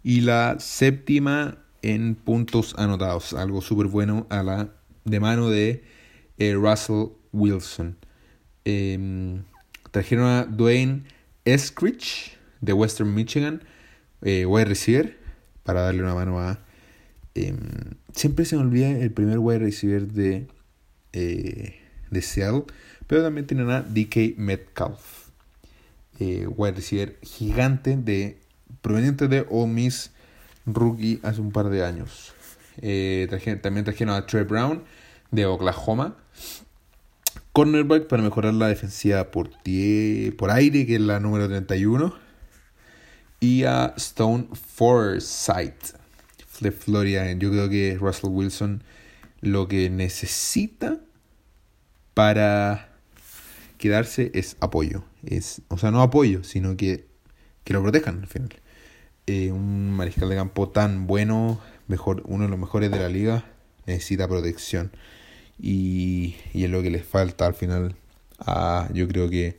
y 0.03 0.21
la 0.21 0.57
séptima 0.59 1.59
en 1.81 2.17
puntos 2.17 2.75
anotados. 2.77 3.33
Algo 3.33 3.63
súper 3.63 3.87
bueno 3.87 4.27
a 4.31 4.43
la 4.43 4.75
de 5.05 5.21
mano 5.21 5.49
de 5.49 5.83
eh, 6.39 6.55
Russell 6.55 7.09
Wilson. 7.33 7.97
Em, 8.65 9.43
trajeron 9.91 10.27
a 10.27 10.45
Dwayne 10.45 11.05
Eskridge 11.45 12.37
de 12.61 12.73
Western 12.73 13.15
Michigan, 13.15 13.63
eh, 14.23 14.47
wide 14.47 14.67
receiver, 14.67 15.17
para 15.63 15.83
darle 15.83 16.03
una 16.03 16.15
mano 16.15 16.41
a... 16.41 16.59
Em, 17.35 17.59
siempre 18.15 18.45
se 18.45 18.57
me 18.57 18.63
olvida 18.63 18.91
el 18.91 19.11
primer 19.11 19.39
wide 19.39 19.59
receiver 19.59 20.07
de, 20.07 20.47
eh, 21.13 21.81
de 22.11 22.23
Seattle, 22.23 22.65
pero 23.07 23.23
también 23.23 23.47
tienen 23.47 23.71
a 23.71 23.83
DK 23.83 24.37
Metcalf, 24.39 25.29
wide 26.21 26.73
receiver 26.77 27.19
gigante 27.23 27.97
de 27.97 28.39
proveniente 28.81 29.29
de 29.29 29.47
Ole 29.51 29.73
Miss, 29.73 30.11
rookie 30.67 31.21
hace 31.23 31.41
un 31.41 31.51
par 31.51 31.69
de 31.71 31.85
años. 31.85 32.33
Eh, 32.79 33.29
también 33.63 33.85
trajeron 33.85 34.15
a 34.15 34.27
Trey 34.27 34.45
Brown 34.45 34.83
de 35.31 35.47
Oklahoma. 35.47 36.17
Cornerback 37.55 38.09
para 38.09 38.21
mejorar 38.21 38.53
la 38.53 38.67
defensiva 38.67 39.31
por, 39.31 39.49
por 40.37 40.51
aire, 40.51 40.87
que 40.87 40.97
es 40.97 41.01
la 41.01 41.21
número 41.21 41.49
31. 41.49 42.13
Y 43.39 43.63
a 43.63 43.95
Stone 43.97 44.49
Forsythe 44.53 45.97
de 46.59 46.73
Florida. 46.73 47.31
Yo 47.33 47.51
creo 47.51 47.69
que 47.69 47.97
Russell 47.99 48.31
Wilson 48.31 48.83
lo 49.41 49.69
que 49.69 49.89
necesita 49.89 50.99
para 52.15 52.89
quedarse 53.79 54.33
es 54.35 54.57
apoyo. 54.59 55.05
Es, 55.25 55.63
o 55.69 55.79
sea, 55.79 55.93
no 55.93 56.03
apoyo, 56.03 56.43
sino 56.43 56.77
que, 56.77 57.07
que 57.63 57.73
lo 57.73 57.83
protejan 57.83 58.23
al 58.23 58.27
final. 58.27 58.49
Eh, 59.29 59.53
un 59.53 59.93
mariscal 59.93 60.29
de 60.29 60.35
campo 60.35 60.71
tan 60.71 61.07
bueno, 61.07 61.61
mejor, 61.87 62.25
uno 62.27 62.45
de 62.45 62.51
los 62.51 62.59
mejores 62.59 62.91
de 62.91 62.99
la 62.99 63.09
liga, 63.09 63.45
necesita 63.87 64.27
protección. 64.27 64.91
Y, 65.59 66.37
y 66.53 66.65
es 66.65 66.71
lo 66.71 66.83
que 66.83 66.91
les 66.91 67.05
falta 67.05 67.47
al 67.47 67.55
final 67.55 67.95
a, 68.39 68.89
yo 68.93 69.07
creo 69.09 69.31
que 69.31 69.57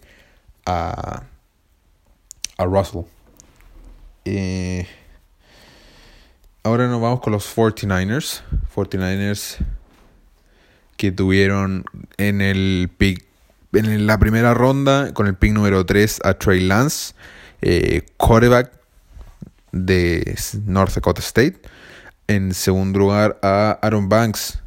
a, 0.66 1.24
a 2.58 2.66
Russell. 2.66 3.04
Eh, 4.26 4.88
ahora 6.64 6.88
nos 6.88 7.02
vamos 7.02 7.22
con 7.22 7.34
los 7.34 7.56
49ers. 7.56 8.42
49ers 8.76 9.58
que 10.98 11.12
tuvieron 11.12 11.86
en 12.18 12.42
el 12.42 12.90
pick 12.98 13.26
en 13.74 14.08
la 14.08 14.18
primera 14.18 14.54
ronda 14.54 15.14
con 15.14 15.28
el 15.28 15.36
pick 15.36 15.52
número 15.52 15.86
3 15.86 16.22
a 16.24 16.36
Trey 16.36 16.62
Lance, 16.62 17.14
eh, 17.62 18.06
quarterback 18.18 18.72
de 19.72 20.38
North 20.66 20.94
Dakota 20.94 21.22
State. 21.22 21.60
En 22.28 22.54
segundo 22.54 23.00
lugar 23.00 23.38
a 23.44 23.78
Aaron 23.82 24.10
Banks, 24.10 24.60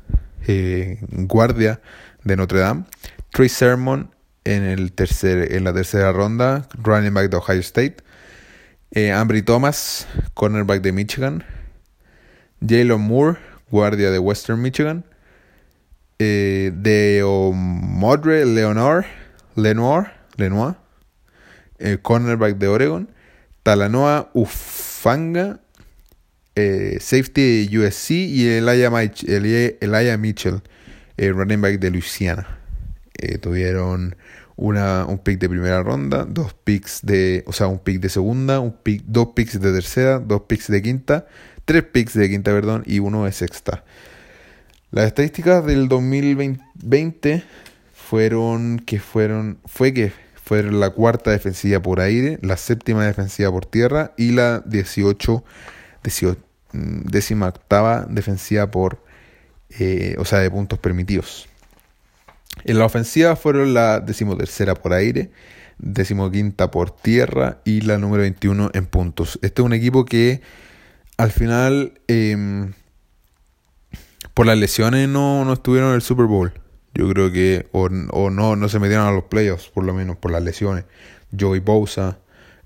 eh, 0.47 0.99
guardia 1.11 1.81
de 2.25 2.37
Notre 2.37 2.61
Dame. 2.61 2.85
Trey 3.33 3.49
Sermon 3.49 4.11
en, 4.45 4.63
el 4.63 4.93
tercer, 4.93 5.53
en 5.53 5.65
la 5.65 5.73
tercera 5.73 6.13
ronda, 6.13 6.69
running 6.83 7.13
back 7.13 7.31
de 7.31 7.37
Ohio 7.37 7.61
State. 7.61 7.97
Eh, 8.91 9.13
Ambry 9.13 9.43
Thomas, 9.43 10.07
cornerback 10.35 10.81
de 10.81 10.93
Michigan. 10.93 11.45
Jalen 12.67 13.01
Moore, 13.01 13.39
guardia 13.71 14.11
de 14.11 14.19
Western 14.19 14.61
Michigan. 14.61 15.05
Eh, 16.19 16.73
de 16.75 17.23
Modre 17.55 18.45
Leonor, 18.45 19.05
Lenoir, 19.55 20.13
Lenoir 20.37 20.77
eh, 21.79 21.99
cornerback 22.01 22.57
de 22.59 22.69
Oregon. 22.69 23.09
Talanoa 23.63 24.31
Ufanga, 24.33 25.61
eh, 26.59 26.99
safety 27.01 27.69
USC 27.77 28.11
y 28.11 28.49
Elijah, 28.49 28.91
Mitchell, 30.17 30.63
running 31.17 31.61
back 31.61 31.79
de 31.79 31.91
Louisiana. 31.91 32.59
tuvieron 33.41 34.17
una, 34.59 35.07
un 35.07 35.19
pick 35.19 35.39
de 35.39 35.49
primera 35.49 35.83
ronda, 35.85 36.25
dos 36.25 36.53
picks 36.53 37.01
de, 37.03 37.45
o 37.47 37.53
sea, 37.53 37.69
un 37.69 37.79
pick 37.79 38.01
de 38.01 38.09
segunda, 38.09 38.59
un 38.59 38.73
pick, 38.73 39.03
dos 39.07 39.29
picks 39.29 39.61
de 39.61 39.73
tercera, 39.73 40.19
dos 40.19 40.43
picks 40.43 40.69
de 40.69 40.83
quinta, 40.83 41.27
tres 41.65 41.85
picks 41.85 42.15
de 42.15 42.29
quinta, 42.29 42.51
perdón, 42.51 42.83
y 42.85 42.99
uno 42.99 43.25
de 43.25 43.33
sexta. 43.33 43.85
Las 44.91 45.07
estadísticas 45.07 45.65
del 45.65 45.87
2020 45.87 47.45
fueron 47.95 48.81
que 48.81 48.99
fueron 48.99 49.59
fue 49.65 49.93
que 49.95 50.13
fueron 50.35 50.81
la 50.81 50.91
cuarta 50.91 51.31
defensiva 51.31 51.81
por 51.81 52.01
aire, 52.01 52.39
la 52.43 52.57
séptima 52.57 53.05
defensiva 53.05 53.51
por 53.51 53.67
tierra 53.67 54.13
y 54.17 54.33
la 54.33 54.61
18, 54.67 55.45
18 56.03 56.39
mm, 56.41 56.48
décima 56.73 57.49
octava 57.49 58.07
defensiva 58.09 58.71
por 58.71 59.03
eh, 59.79 60.17
o 60.19 60.25
sea 60.25 60.39
de 60.39 60.51
puntos 60.51 60.79
permitidos. 60.79 61.49
En 62.65 62.79
la 62.79 62.87
ofensiva 62.87 63.37
fueron 63.37 63.75
la 63.75 64.01
decimotercera 64.01 64.75
por 64.75 64.93
aire, 64.93 65.31
decimoquinta 65.79 66.71
por 66.71 66.91
tierra 66.91 67.59
y 67.65 67.83
la 67.83 67.99
número 67.99 68.23
21 68.23 68.71
en 68.75 68.87
puntos. 68.87 69.39
Este 69.43 69.63
es 69.63 69.67
un 69.67 69.73
equipo 69.73 70.05
que 70.05 70.41
al 71.17 71.31
final 71.31 72.01
em, 72.09 72.73
por 74.35 74.47
las 74.47 74.59
lesiones 74.59 75.09
no, 75.09 75.45
no 75.45 75.53
estuvieron 75.53 75.91
en 75.91 75.97
el 75.97 76.03
Super 76.03 76.27
Bowl. 76.27 76.53
Yo 76.95 77.09
creo 77.11 77.31
que, 77.31 77.69
o, 77.73 77.89
no, 77.89 78.57
no 78.57 78.69
se 78.69 78.79
metieron 78.81 79.07
a 79.07 79.13
los 79.13 79.25
playoffs, 79.25 79.69
por 79.69 79.85
lo 79.85 79.95
menos 79.95 80.17
por 80.17 80.33
las 80.33 80.43
lesiones. 80.43 80.85
Joey 81.39 81.61
Bosa, 81.61 82.19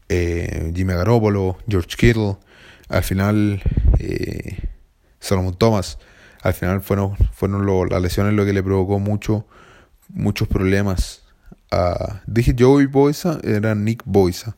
eh, 0.09 0.73
Jimmy 0.75 0.95
Garoppolo, 0.95 1.59
George 1.69 1.97
Kittle, 1.97 2.37
al 2.89 3.03
final 3.03 3.63
eh, 4.03 4.69
Solomon 5.21 5.57
Thomas, 5.57 5.99
al 6.43 6.55
final 6.55 6.83
fueron, 6.83 7.17
fueron 7.33 7.89
las 7.89 8.03
lesiones 8.03 8.35
lo 8.35 8.45
que 8.45 8.53
le 8.53 8.63
provocó 8.63 8.99
mucho, 8.99 9.47
muchos 10.09 10.49
problemas. 10.49 11.23
dije 12.27 12.55
Joey 12.59 12.87
Bosa, 12.87 13.39
era 13.45 13.75
Nick 13.75 14.03
Bosa, 14.05 14.57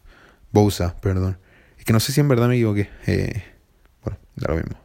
Bosa, 0.50 0.96
perdón. 1.00 1.38
Es 1.78 1.84
que 1.84 1.92
no 1.92 2.00
sé 2.00 2.12
si 2.12 2.20
en 2.20 2.28
verdad 2.28 2.48
me 2.48 2.54
equivoqué. 2.54 2.88
Eh, 3.06 3.42
bueno, 4.02 4.18
da 4.36 4.54
lo 4.54 4.56
mismo. 4.56 4.78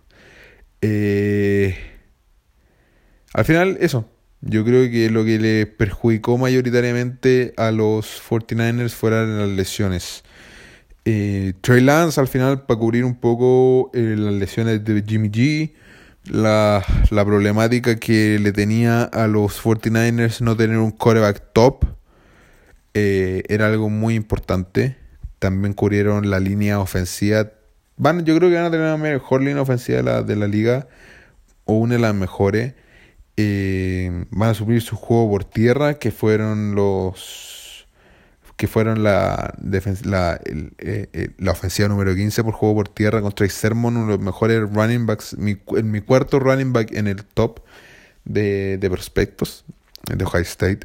Eh, 0.82 1.78
al 3.34 3.46
final, 3.46 3.78
eso. 3.80 4.10
Yo 4.42 4.66
creo 4.66 4.90
que 4.90 5.10
lo 5.10 5.24
que 5.26 5.38
le 5.38 5.66
perjudicó 5.66 6.38
mayoritariamente 6.38 7.54
a 7.58 7.72
los 7.72 8.22
49ers 8.22 8.92
fueron 8.92 9.38
las 9.38 9.50
lesiones. 9.50 10.24
Eh, 11.12 11.54
Trey 11.62 11.82
Lance 11.82 12.22
al 12.22 12.28
final 12.28 12.68
para 12.68 12.80
cubrir 12.80 13.04
un 13.04 13.16
poco 13.16 13.90
eh, 13.96 14.14
las 14.16 14.32
lesiones 14.32 14.86
de 14.86 15.04
Jimmy 15.04 15.32
G, 15.32 15.74
la, 16.26 16.86
problemática 17.10 17.96
que 17.96 18.38
le 18.38 18.52
tenía 18.52 19.06
a 19.06 19.26
los 19.26 19.60
49ers 19.60 20.42
no 20.42 20.56
tener 20.56 20.78
un 20.78 20.92
coreback 20.92 21.52
top 21.52 21.86
eh, 22.94 23.42
era 23.50 23.66
algo 23.66 23.90
muy 23.90 24.14
importante. 24.14 24.98
También 25.40 25.74
cubrieron 25.74 26.30
la 26.30 26.40
línea 26.40 26.80
ofensiva. 26.80 27.54
Van, 27.98 28.24
yo 28.24 28.38
creo 28.38 28.52
que 28.52 28.58
van 28.58 28.66
a 28.66 28.72
tener 28.72 28.86
la 28.86 28.98
mejor 28.98 29.42
línea 29.42 29.64
ofensiva 29.64 29.98
de 29.98 30.04
la, 30.04 30.22
de 30.22 30.36
la 30.36 30.48
liga 30.48 30.90
o 31.66 31.74
una 31.74 31.96
de 31.96 32.02
las 32.02 32.14
mejores. 32.14 32.76
Eh, 33.36 34.26
van 34.30 34.50
a 34.52 34.54
subir 34.54 34.84
su 34.84 34.96
juego 34.96 35.28
por 35.32 35.44
tierra, 35.44 35.96
que 35.96 36.12
fueron 36.12 36.76
los 36.76 37.59
que 38.60 38.68
fueron 38.68 39.04
la, 39.04 39.54
la, 40.04 40.42
eh, 40.44 41.30
la 41.38 41.52
ofensiva 41.54 41.88
número 41.88 42.14
15 42.14 42.44
por 42.44 42.54
juego 42.54 42.76
por 42.76 42.90
tierra 42.90 43.22
contra 43.22 43.48
Sermon, 43.48 43.96
uno 43.96 44.08
de 44.08 44.18
los 44.18 44.20
mejores 44.20 44.70
running 44.74 45.06
backs, 45.06 45.38
mi, 45.38 45.58
en 45.78 45.90
mi 45.90 46.02
cuarto 46.02 46.40
running 46.40 46.74
back 46.74 46.92
en 46.92 47.08
el 47.08 47.24
top 47.24 47.62
de, 48.26 48.78
de 48.78 48.90
prospectos 48.90 49.64
de 50.14 50.26
Ohio 50.26 50.42
State. 50.42 50.82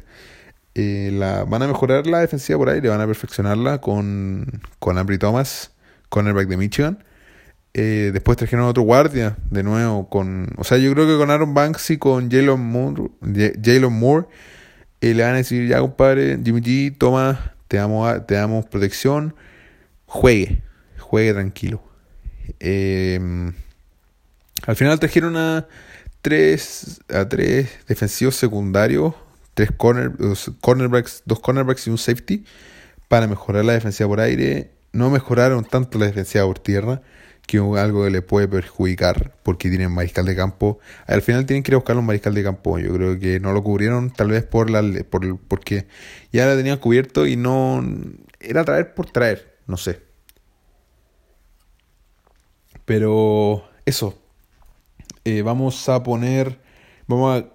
Eh, 0.73 1.09
la, 1.11 1.43
van 1.43 1.63
a 1.63 1.67
mejorar 1.67 2.07
la 2.07 2.19
defensiva 2.19 2.57
por 2.57 2.69
aire, 2.69 2.87
van 2.87 3.01
a 3.01 3.07
perfeccionarla 3.07 3.81
con, 3.81 4.61
con 4.79 4.97
Ambry 4.97 5.17
Thomas, 5.17 5.71
cornerback 6.07 6.47
de 6.47 6.55
Michigan. 6.55 7.03
Eh, 7.73 8.11
después 8.13 8.37
trajeron 8.37 8.67
otro 8.67 8.83
guardia, 8.83 9.35
de 9.49 9.63
nuevo, 9.63 10.07
con... 10.07 10.47
O 10.55 10.63
sea, 10.63 10.77
yo 10.77 10.93
creo 10.93 11.05
que 11.07 11.17
con 11.17 11.29
Aaron 11.29 11.53
Banks 11.53 11.89
y 11.89 11.97
con 11.97 12.31
Jalen 12.31 12.57
Moore, 12.57 13.09
Jalen 13.21 13.91
Moore 13.91 14.27
le 15.01 15.21
van 15.21 15.33
a 15.33 15.37
decir, 15.37 15.67
ya 15.67 15.81
compadre, 15.81 16.39
Jimmy 16.41 16.61
G, 16.61 16.97
toma 16.97 17.54
te 17.67 17.77
damos, 17.77 18.25
te 18.27 18.35
damos 18.35 18.65
protección, 18.65 19.35
juegue, 20.05 20.61
juegue 20.99 21.33
tranquilo. 21.33 21.83
Em, 22.59 23.53
al 24.67 24.75
final 24.75 24.99
trajeron 24.99 25.37
a 25.37 25.67
tres, 26.21 27.01
a 27.09 27.27
tres 27.27 27.69
defensivos 27.87 28.35
secundarios, 28.35 29.13
tres 29.53 29.71
corner, 29.71 30.11
cornerbacks, 30.61 31.23
dos 31.25 31.39
cornerbacks 31.39 31.87
y 31.87 31.89
un 31.89 31.97
safety 31.97 32.45
para 33.07 33.27
mejorar 33.27 33.65
la 33.65 33.73
defensiva 33.73 34.09
por 34.09 34.19
aire. 34.19 34.71
No 34.91 35.09
mejoraron 35.09 35.65
tanto 35.65 35.99
la 35.99 36.05
defensiva 36.05 36.45
por 36.45 36.59
tierra, 36.59 37.01
que 37.45 37.57
algo 37.57 38.09
le 38.09 38.21
puede 38.21 38.47
perjudicar 38.47 39.35
porque 39.43 39.69
tienen 39.69 39.91
mariscal 39.91 40.25
de 40.25 40.35
campo. 40.35 40.79
Al 41.07 41.21
final 41.21 41.45
tienen 41.45 41.63
que 41.63 41.71
ir 41.71 41.75
a 41.75 41.77
buscar 41.77 41.97
un 41.97 42.05
mariscal 42.05 42.33
de 42.33 42.43
campo. 42.43 42.79
Yo 42.79 42.93
creo 42.93 43.19
que 43.19 43.39
no 43.39 43.53
lo 43.53 43.63
cubrieron 43.63 44.11
tal 44.11 44.29
vez 44.29 44.43
por 44.43 44.69
la 44.69 44.83
por 45.03 45.39
porque 45.39 45.87
ya 46.31 46.45
la 46.45 46.55
tenían 46.55 46.79
cubierto 46.79 47.27
y 47.27 47.35
no 47.35 47.83
era 48.39 48.65
traer 48.65 48.93
por 48.93 49.09
traer, 49.11 49.57
no 49.67 49.77
sé. 49.77 50.01
Pero 52.85 53.63
eso. 53.85 54.19
Eh, 55.25 55.41
vamos 55.41 55.89
a 55.89 56.03
poner 56.03 56.59
vamos 57.07 57.41
a 57.41 57.49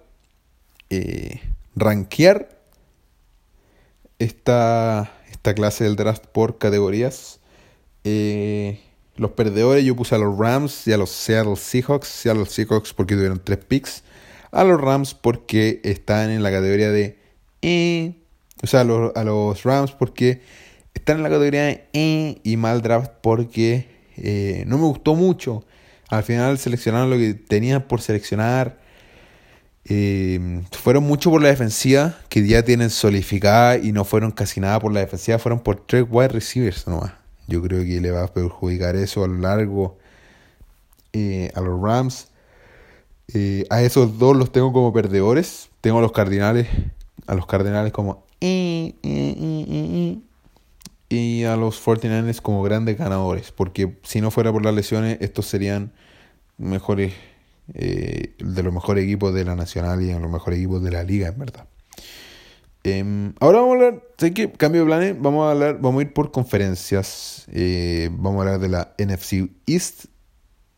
eh, 0.89 1.39
rankear 1.75 2.49
esta 4.19 5.11
esta 5.31 5.53
clase 5.55 5.85
del 5.85 5.95
draft 5.95 6.25
por 6.27 6.57
categorías. 6.57 7.39
Eh, 8.03 8.79
los 9.21 9.31
perdedores 9.33 9.85
yo 9.85 9.95
puse 9.95 10.15
a 10.15 10.17
los 10.17 10.35
Rams 10.35 10.87
y 10.87 10.93
a 10.93 10.97
los 10.97 11.11
Seattle 11.11 11.55
Seahawks. 11.55 12.07
Seattle 12.07 12.47
Seahawks 12.47 12.91
porque 12.91 13.13
tuvieron 13.13 13.39
tres 13.43 13.59
picks. 13.59 14.01
A 14.51 14.63
los 14.63 14.81
Rams 14.81 15.13
porque 15.13 15.79
están 15.83 16.31
en 16.31 16.41
la 16.41 16.49
categoría 16.49 16.89
de 16.89 17.19
E. 17.61 18.15
O 18.63 18.67
sea, 18.67 18.81
a 18.81 18.83
los, 18.83 19.15
a 19.15 19.23
los 19.23 19.61
Rams 19.61 19.91
porque 19.91 20.41
están 20.95 21.17
en 21.17 21.23
la 21.23 21.29
categoría 21.29 21.65
de 21.65 21.85
E 21.93 22.41
y 22.43 22.57
mal 22.57 22.81
draft 22.81 23.11
porque 23.21 23.89
eh, 24.17 24.63
no 24.65 24.79
me 24.79 24.85
gustó 24.85 25.13
mucho. 25.13 25.65
Al 26.09 26.23
final 26.23 26.57
seleccionaron 26.57 27.11
lo 27.11 27.17
que 27.17 27.35
tenían 27.35 27.83
por 27.83 28.01
seleccionar. 28.01 28.79
Eh, 29.85 30.63
fueron 30.71 31.03
mucho 31.03 31.29
por 31.29 31.43
la 31.43 31.49
defensiva, 31.49 32.17
que 32.27 32.47
ya 32.47 32.63
tienen 32.63 32.89
solidificada, 32.89 33.77
y 33.77 33.91
no 33.91 34.03
fueron 34.03 34.31
casi 34.31 34.59
nada 34.59 34.79
por 34.79 34.91
la 34.91 35.01
defensiva, 35.01 35.37
fueron 35.37 35.59
por 35.59 35.85
tres 35.85 36.05
wide 36.09 36.29
receivers 36.29 36.87
nomás. 36.87 37.20
Yo 37.51 37.61
creo 37.61 37.83
que 37.83 37.99
le 37.99 38.11
va 38.11 38.23
a 38.23 38.33
perjudicar 38.33 38.95
eso 38.95 39.25
a 39.25 39.27
lo 39.27 39.39
largo 39.39 39.97
eh, 41.11 41.51
a 41.53 41.59
los 41.59 41.81
Rams. 41.81 42.29
Eh, 43.33 43.65
a 43.69 43.81
esos 43.81 44.17
dos 44.17 44.37
los 44.37 44.53
tengo 44.53 44.71
como 44.71 44.93
perdedores. 44.93 45.69
Tengo 45.81 45.99
a 45.99 46.01
los 46.01 46.13
Cardinales, 46.13 46.69
a 47.27 47.35
los 47.35 47.45
Cardinales 47.45 47.91
como 47.91 48.23
y 51.09 51.43
a 51.43 51.57
los 51.57 51.85
49ers 51.85 52.39
como 52.41 52.63
grandes 52.63 52.97
ganadores. 52.97 53.51
Porque 53.51 53.99
si 54.03 54.21
no 54.21 54.31
fuera 54.31 54.53
por 54.53 54.63
las 54.63 54.73
lesiones, 54.73 55.17
estos 55.19 55.45
serían 55.45 55.91
mejores 56.57 57.11
eh, 57.73 58.33
de 58.39 58.63
los 58.63 58.73
mejores 58.73 59.03
equipos 59.03 59.33
de 59.33 59.43
la 59.43 59.57
nacional 59.57 60.01
y 60.01 60.13
los 60.13 60.31
mejores 60.31 60.59
equipos 60.59 60.81
de 60.81 60.91
la 60.91 61.03
liga, 61.03 61.27
en 61.27 61.37
verdad. 61.37 61.65
Em, 62.83 63.33
ahora 63.39 63.59
vamos 63.59 63.73
a 63.73 63.85
hablar, 63.85 64.03
sé 64.17 64.33
que 64.33 64.51
cambio 64.51 64.81
de 64.81 64.87
planes, 64.87 65.15
vamos 65.21 65.45
a 65.45 65.51
hablar, 65.51 65.79
vamos 65.79 65.99
a 65.99 66.01
ir 66.03 66.13
por 66.13 66.31
conferencias. 66.31 67.45
Eh, 67.51 68.09
vamos 68.11 68.39
a 68.39 68.41
hablar 68.41 68.59
de 68.59 68.69
la 68.69 68.95
NFC 68.97 69.49
East, 69.67 70.05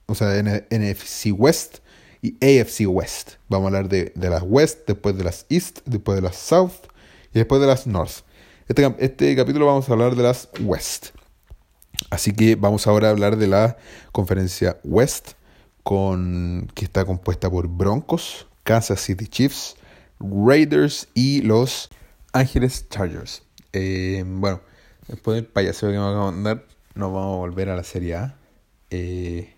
o 0.07 0.15
sea, 0.15 0.29
NFC 0.69 1.31
West 1.33 1.77
y 2.21 2.35
AFC 2.43 2.87
West. 2.87 3.33
Vamos 3.47 3.65
a 3.65 3.67
hablar 3.67 3.89
de, 3.89 4.11
de 4.15 4.29
las 4.29 4.43
West, 4.45 4.79
después 4.87 5.17
de 5.17 5.23
las 5.23 5.45
East, 5.49 5.79
después 5.85 6.15
de 6.17 6.21
las 6.21 6.35
South 6.35 6.89
y 7.33 7.39
después 7.39 7.61
de 7.61 7.67
las 7.67 7.87
North. 7.87 8.23
Este, 8.67 8.95
este 8.99 9.35
capítulo 9.35 9.65
vamos 9.65 9.89
a 9.89 9.93
hablar 9.93 10.15
de 10.15 10.23
las 10.23 10.49
West. 10.61 11.07
Así 12.09 12.33
que 12.33 12.55
vamos 12.55 12.87
ahora 12.87 13.07
a 13.07 13.11
hablar 13.11 13.37
de 13.37 13.47
la 13.47 13.77
conferencia 14.11 14.77
West, 14.83 15.31
con, 15.83 16.69
que 16.73 16.85
está 16.85 17.05
compuesta 17.05 17.49
por 17.49 17.67
Broncos, 17.67 18.47
Kansas 18.63 19.01
City 19.01 19.27
Chiefs, 19.27 19.75
Raiders 20.23 21.09
y 21.13 21.41
los 21.41 21.89
Ángeles 22.31 22.87
Chargers. 22.89 23.43
Eh, 23.73 24.23
bueno, 24.25 24.61
después 25.07 25.35
del 25.35 25.45
payaseo 25.45 25.89
que 25.89 25.97
me 25.97 26.03
acabo 26.03 26.27
de 26.27 26.31
mandar, 26.31 26.65
nos 26.95 27.13
vamos 27.13 27.35
a 27.35 27.37
volver 27.37 27.69
a 27.69 27.75
la 27.75 27.83
Serie 27.83 28.15
A. 28.15 28.35
Eh, 28.89 29.53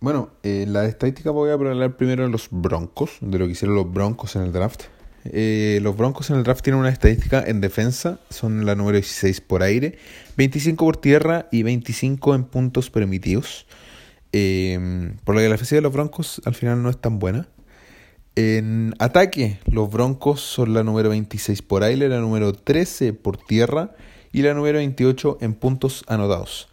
bueno, 0.00 0.30
eh, 0.42 0.66
la 0.68 0.84
estadística 0.86 1.30
voy 1.30 1.50
a 1.50 1.54
hablar 1.54 1.96
primero 1.96 2.24
de 2.24 2.28
los 2.28 2.48
Broncos, 2.50 3.18
de 3.20 3.38
lo 3.38 3.46
que 3.46 3.52
hicieron 3.52 3.76
los 3.76 3.92
Broncos 3.92 4.36
en 4.36 4.42
el 4.42 4.52
draft. 4.52 4.84
los 5.24 5.96
Broncos 5.96 6.30
en 6.30 6.36
el 6.36 6.42
draft 6.42 6.62
tienen 6.62 6.80
una 6.80 6.88
estadística 6.88 7.42
en 7.46 7.60
defensa, 7.60 8.18
son 8.28 8.66
la 8.66 8.74
número 8.74 8.96
16 8.96 9.40
por 9.42 9.62
aire, 9.62 9.96
25 10.36 10.84
por 10.84 10.96
tierra 10.96 11.48
y 11.52 11.62
25 11.62 12.34
en 12.34 12.44
puntos 12.44 12.90
permitidos. 12.90 13.66
por 14.32 15.34
lo 15.34 15.40
que 15.40 15.46
la 15.46 15.52
defensiva 15.52 15.76
de 15.76 15.82
los 15.82 15.92
Broncos 15.92 16.42
al 16.44 16.54
final 16.54 16.82
no 16.82 16.90
es 16.90 17.00
tan 17.00 17.20
buena. 17.20 17.48
En 18.34 18.94
ataque, 18.98 19.58
los 19.66 19.90
Broncos 19.90 20.40
son 20.40 20.72
la 20.72 20.82
número 20.82 21.10
26 21.10 21.60
por 21.62 21.82
aire, 21.82 22.08
la 22.08 22.18
número 22.18 22.54
13 22.54 23.12
por 23.12 23.36
tierra 23.36 23.94
y 24.32 24.40
la 24.40 24.54
número 24.54 24.78
28 24.78 25.38
en 25.42 25.52
puntos 25.52 26.02
anotados. 26.06 26.68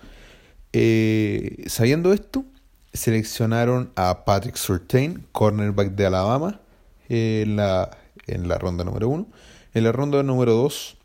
Eh, 0.72 1.66
sabiendo 1.68 2.14
esto, 2.14 2.46
seleccionaron 2.94 3.92
a 3.96 4.24
Patrick 4.24 4.56
Surtain, 4.56 5.26
cornerback 5.34 5.92
de 5.92 6.06
Alabama, 6.06 6.62
en 7.10 7.58
la, 7.58 7.98
en 8.28 8.48
la 8.48 8.58
ronda 8.58 8.86
número 8.86 9.10
1. 9.10 9.28
En 9.74 9.84
la 9.84 9.92
ronda 9.92 10.24
número 10.24 10.54
2, 10.54 10.98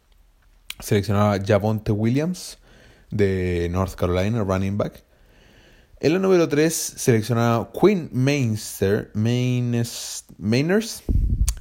seleccionaron 0.79 1.33
a 1.33 1.45
Javonte 1.45 1.91
Williams 1.91 2.59
de 3.11 3.69
North 3.73 3.95
Carolina, 3.95 4.45
running 4.45 4.79
back. 4.79 5.03
En 6.05 6.13
la 6.13 6.19
número 6.19 6.47
3 6.51 6.75
seleccionaba 6.75 7.73
Quinn 7.73 8.11
Mainster, 8.13 9.11
Mainers, 9.15 10.23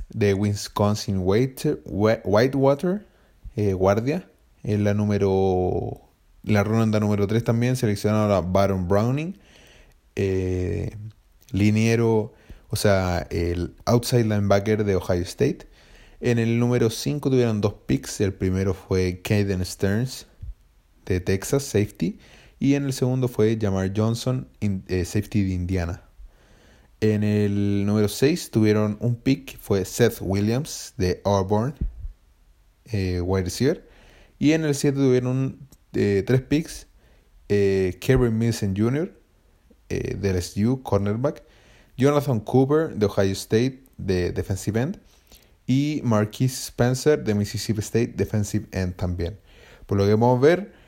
de 0.09 0.33
Wisconsin 0.33 1.21
Whitewater, 1.23 3.05
eh, 3.55 3.71
guardia. 3.71 4.29
En 4.63 4.83
la 4.83 4.93
número 4.93 6.01
la 6.43 6.65
ronda 6.65 6.99
número 6.99 7.25
3 7.25 7.41
también 7.45 7.77
seleccionaron 7.77 8.33
a 8.33 8.41
Baron 8.41 8.89
Browning, 8.89 9.39
eh, 10.17 10.93
liniero, 11.53 12.33
o 12.67 12.75
sea, 12.75 13.25
el 13.29 13.75
outside 13.85 14.25
linebacker 14.25 14.83
de 14.83 14.97
Ohio 14.97 15.21
State. 15.21 15.69
En 16.19 16.37
el 16.37 16.59
número 16.59 16.89
5 16.89 17.29
tuvieron 17.29 17.61
dos 17.61 17.75
picks. 17.85 18.19
El 18.19 18.33
primero 18.33 18.73
fue 18.73 19.21
Caden 19.21 19.63
Stearns 19.63 20.27
de 21.05 21.21
Texas, 21.21 21.63
safety. 21.63 22.19
Y 22.63 22.75
en 22.75 22.85
el 22.85 22.93
segundo 22.93 23.27
fue 23.27 23.57
Jamar 23.59 23.91
Johnson, 23.93 24.47
eh, 24.61 25.03
safety 25.03 25.43
de 25.43 25.53
Indiana. 25.53 26.01
En 27.01 27.21
el 27.21 27.85
número 27.85 28.07
6 28.07 28.51
tuvieron 28.51 28.95
un 29.01 29.17
pick, 29.17 29.57
fue 29.59 29.83
Seth 29.83 30.19
Williams 30.21 30.93
de 30.95 31.19
Auburn, 31.25 31.75
eh, 32.85 33.19
wide 33.19 33.43
receiver. 33.43 33.85
Y 34.39 34.53
en 34.53 34.63
el 34.63 34.75
7 34.75 34.97
tuvieron 34.97 35.59
eh, 35.91 36.23
tres 36.25 36.41
picks, 36.41 36.87
Kevin 37.49 38.37
Milson 38.37 38.73
Jr. 38.77 39.13
De 39.89 40.33
LSU, 40.33 40.81
cornerback. 40.83 41.43
Jonathan 41.97 42.39
Cooper 42.39 42.95
de 42.95 43.05
Ohio 43.07 43.33
State, 43.33 43.83
de 43.97 44.31
defensive 44.31 44.79
end. 44.79 45.01
Y 45.67 45.99
Marquise 46.05 46.67
Spencer 46.67 47.21
de 47.25 47.35
Mississippi 47.35 47.81
State, 47.81 48.13
defensive 48.15 48.67
end 48.71 48.95
también. 48.95 49.37
Por 49.85 49.97
lo 49.97 50.05
que 50.05 50.11
vamos 50.11 50.37
a 50.37 50.41
ver, 50.41 50.82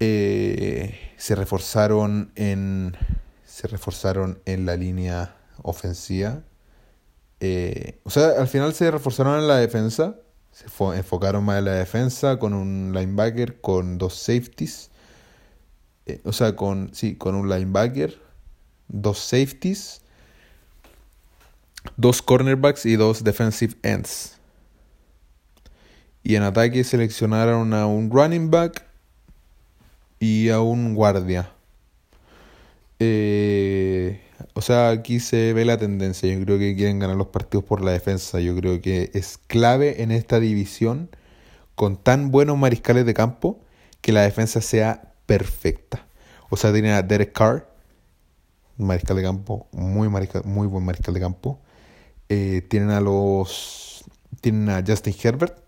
eh, 0.00 1.14
se 1.16 1.34
reforzaron 1.34 2.32
en 2.34 2.96
se 3.56 3.68
reforzaron 3.68 4.38
en 4.44 4.66
la 4.66 4.76
línea 4.76 5.34
ofensiva. 5.62 6.42
Eh, 7.40 8.00
o 8.04 8.10
sea, 8.10 8.32
al 8.38 8.48
final 8.48 8.74
se 8.74 8.90
reforzaron 8.90 9.40
en 9.40 9.48
la 9.48 9.56
defensa. 9.56 10.16
Se 10.52 10.66
enfocaron 10.94 11.42
más 11.42 11.58
en 11.58 11.64
la 11.64 11.72
defensa 11.72 12.38
con 12.38 12.52
un 12.52 12.92
linebacker, 12.94 13.60
con 13.62 13.96
dos 13.96 14.14
safeties. 14.14 14.90
Eh, 16.04 16.20
o 16.24 16.32
sea, 16.32 16.54
con, 16.54 16.90
sí, 16.94 17.16
con 17.16 17.34
un 17.34 17.48
linebacker, 17.48 18.18
dos 18.88 19.18
safeties, 19.18 20.02
dos 21.96 22.20
cornerbacks 22.20 22.84
y 22.84 22.96
dos 22.96 23.24
defensive 23.24 23.74
ends. 23.82 24.38
Y 26.22 26.36
en 26.36 26.42
ataque 26.42 26.84
seleccionaron 26.84 27.72
a 27.72 27.86
un 27.86 28.10
running 28.10 28.50
back 28.50 28.85
y 30.26 30.50
a 30.50 30.60
un 30.60 30.94
guardia. 30.94 31.52
Eh, 32.98 34.20
o 34.54 34.60
sea, 34.60 34.90
aquí 34.90 35.20
se 35.20 35.52
ve 35.52 35.64
la 35.64 35.78
tendencia. 35.78 36.32
Yo 36.32 36.44
creo 36.44 36.58
que 36.58 36.74
quieren 36.74 36.98
ganar 36.98 37.16
los 37.16 37.28
partidos 37.28 37.64
por 37.64 37.84
la 37.84 37.92
defensa. 37.92 38.40
Yo 38.40 38.56
creo 38.56 38.80
que 38.80 39.10
es 39.14 39.38
clave 39.46 40.02
en 40.02 40.10
esta 40.10 40.40
división, 40.40 41.10
con 41.76 41.96
tan 41.96 42.30
buenos 42.30 42.58
mariscales 42.58 43.06
de 43.06 43.14
campo, 43.14 43.60
que 44.00 44.12
la 44.12 44.22
defensa 44.22 44.60
sea 44.60 45.14
perfecta. 45.26 46.06
O 46.50 46.56
sea, 46.56 46.72
tienen 46.72 46.92
a 46.92 47.02
Derek 47.02 47.32
Carr, 47.32 47.70
mariscal 48.76 49.16
de 49.16 49.22
campo, 49.22 49.68
muy, 49.72 50.08
muy 50.08 50.66
buen 50.66 50.84
mariscal 50.84 51.14
de 51.14 51.20
campo. 51.20 51.60
Eh, 52.28 52.62
tienen 52.68 52.90
a 52.90 53.00
los. 53.00 54.04
Tienen 54.40 54.70
a 54.70 54.82
Justin 54.86 55.14
Herbert, 55.22 55.58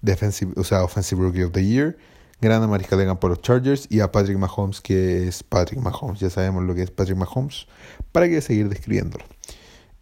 defensive, 0.00 0.52
o 0.56 0.64
sea, 0.64 0.82
Offensive 0.82 1.20
Rookie 1.22 1.44
of 1.44 1.52
the 1.52 1.64
Year 1.64 1.96
grande 2.42 2.66
mariscal 2.66 2.98
de 2.98 3.06
campo 3.06 3.28
los 3.28 3.40
Chargers 3.40 3.86
y 3.88 4.00
a 4.00 4.10
Patrick 4.10 4.36
Mahomes, 4.36 4.80
que 4.80 5.28
es 5.28 5.44
Patrick 5.44 5.80
Mahomes. 5.80 6.18
Ya 6.18 6.28
sabemos 6.28 6.64
lo 6.64 6.74
que 6.74 6.82
es 6.82 6.90
Patrick 6.90 7.16
Mahomes. 7.16 7.68
¿Para 8.10 8.28
qué 8.28 8.40
seguir 8.40 8.68
describiéndolo? 8.68 9.24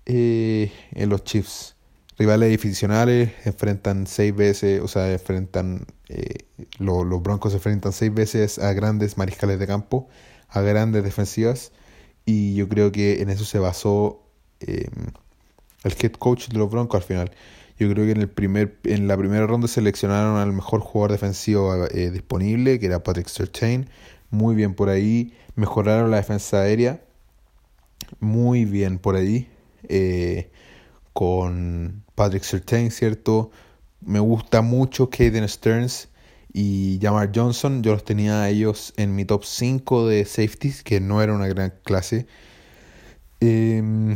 Eh, 0.07 0.73
en 0.93 1.11
los 1.11 1.23
Chiefs, 1.23 1.77
rivales 2.19 2.49
divisionales 2.49 3.31
enfrentan 3.45 4.07
seis 4.07 4.35
veces, 4.35 4.81
o 4.81 4.89
sea, 4.89 5.13
enfrentan. 5.13 5.87
Eh, 6.09 6.47
los 6.79 7.23
Broncos 7.23 7.53
enfrentan 7.53 7.93
seis 7.93 8.13
veces 8.13 8.59
a 8.59 8.73
grandes 8.73 9.19
mariscales 9.19 9.59
de 9.59 9.67
campo, 9.67 10.09
a 10.49 10.63
grandes 10.63 11.05
defensivas. 11.05 11.73
Y 12.25 12.55
yo 12.55 12.69
creo 12.71 12.91
que 12.91 13.21
en 13.21 13.29
eso 13.29 13.45
se 13.45 13.59
basó 13.59 14.23
eh, 14.61 14.89
el 15.85 15.93
head 16.01 16.13
coach 16.13 16.49
de 16.49 16.59
los 16.59 16.71
Broncos 16.71 17.03
al 17.03 17.07
final. 17.07 17.33
Yo 17.81 17.89
creo 17.89 18.05
que 18.05 18.13
en, 18.13 18.21
el 18.21 18.29
primer, 18.29 18.77
en 18.85 19.09
la 19.09 19.17
primera 19.17 19.47
ronda 19.47 19.67
seleccionaron 19.67 20.37
al 20.37 20.53
mejor 20.53 20.81
jugador 20.83 21.13
defensivo 21.13 21.87
eh, 21.87 22.11
disponible, 22.11 22.79
que 22.79 22.85
era 22.85 23.03
Patrick 23.03 23.27
Surtain. 23.27 23.89
Muy 24.29 24.55
bien 24.55 24.75
por 24.75 24.91
ahí. 24.91 25.33
Mejoraron 25.55 26.11
la 26.11 26.19
defensa 26.19 26.61
aérea. 26.61 27.03
Muy 28.19 28.67
bien 28.67 28.99
por 28.99 29.17
ahí. 29.17 29.49
Eh, 29.89 30.51
con 31.15 32.05
Patrick 32.15 32.43
Surtain, 32.43 32.91
¿cierto? 32.91 33.51
Me 34.03 34.21
gusta 34.21 34.61
mucho 34.61 35.09
Caden 35.09 35.49
Stearns 35.49 36.11
y 36.53 36.99
Jamar 37.01 37.33
Johnson. 37.35 37.83
Yo 37.83 37.93
los 37.93 38.05
tenía 38.05 38.43
a 38.43 38.51
ellos 38.51 38.93
en 38.99 39.15
mi 39.15 39.25
top 39.25 39.43
5 39.43 40.07
de 40.07 40.27
safeties, 40.27 40.83
que 40.83 41.01
no 41.01 41.23
era 41.23 41.33
una 41.33 41.47
gran 41.47 41.73
clase. 41.83 42.27
Eh, 43.41 44.15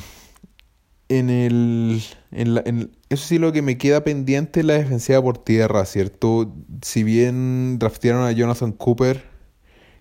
en 1.18 1.30
el, 1.30 2.02
en 2.30 2.90
eso 3.08 3.26
sí 3.26 3.38
lo 3.38 3.52
que 3.52 3.62
me 3.62 3.78
queda 3.78 4.04
pendiente 4.04 4.60
es 4.60 4.66
la 4.66 4.74
defensiva 4.74 5.22
por 5.22 5.38
tierra, 5.38 5.84
¿cierto? 5.84 6.52
Si 6.82 7.02
bien 7.02 7.78
draftearon 7.78 8.24
a 8.24 8.32
Jonathan 8.32 8.72
Cooper 8.72 9.24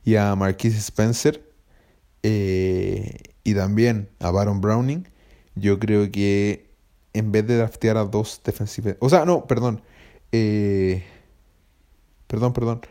y 0.04 0.16
a 0.16 0.36
Marquise 0.36 0.78
Spencer 0.78 1.44
eh, 2.24 3.18
y 3.44 3.54
también 3.56 4.10
a 4.20 4.32
Baron 4.32 4.62
Browning, 4.62 5.08
yo 5.56 5.80
creo 5.80 6.12
que 6.12 6.70
en 7.14 7.32
vez 7.32 7.48
de 7.48 7.58
draftear 7.58 7.98
a 7.98 8.06
dos 8.06 8.42
defensivos... 8.44 8.96
O 9.00 9.10
sea, 9.10 9.26
no, 9.26 9.46
perdón. 9.46 9.82
Eh, 10.32 11.04
perdón, 12.28 12.54
perdón. 12.54 12.82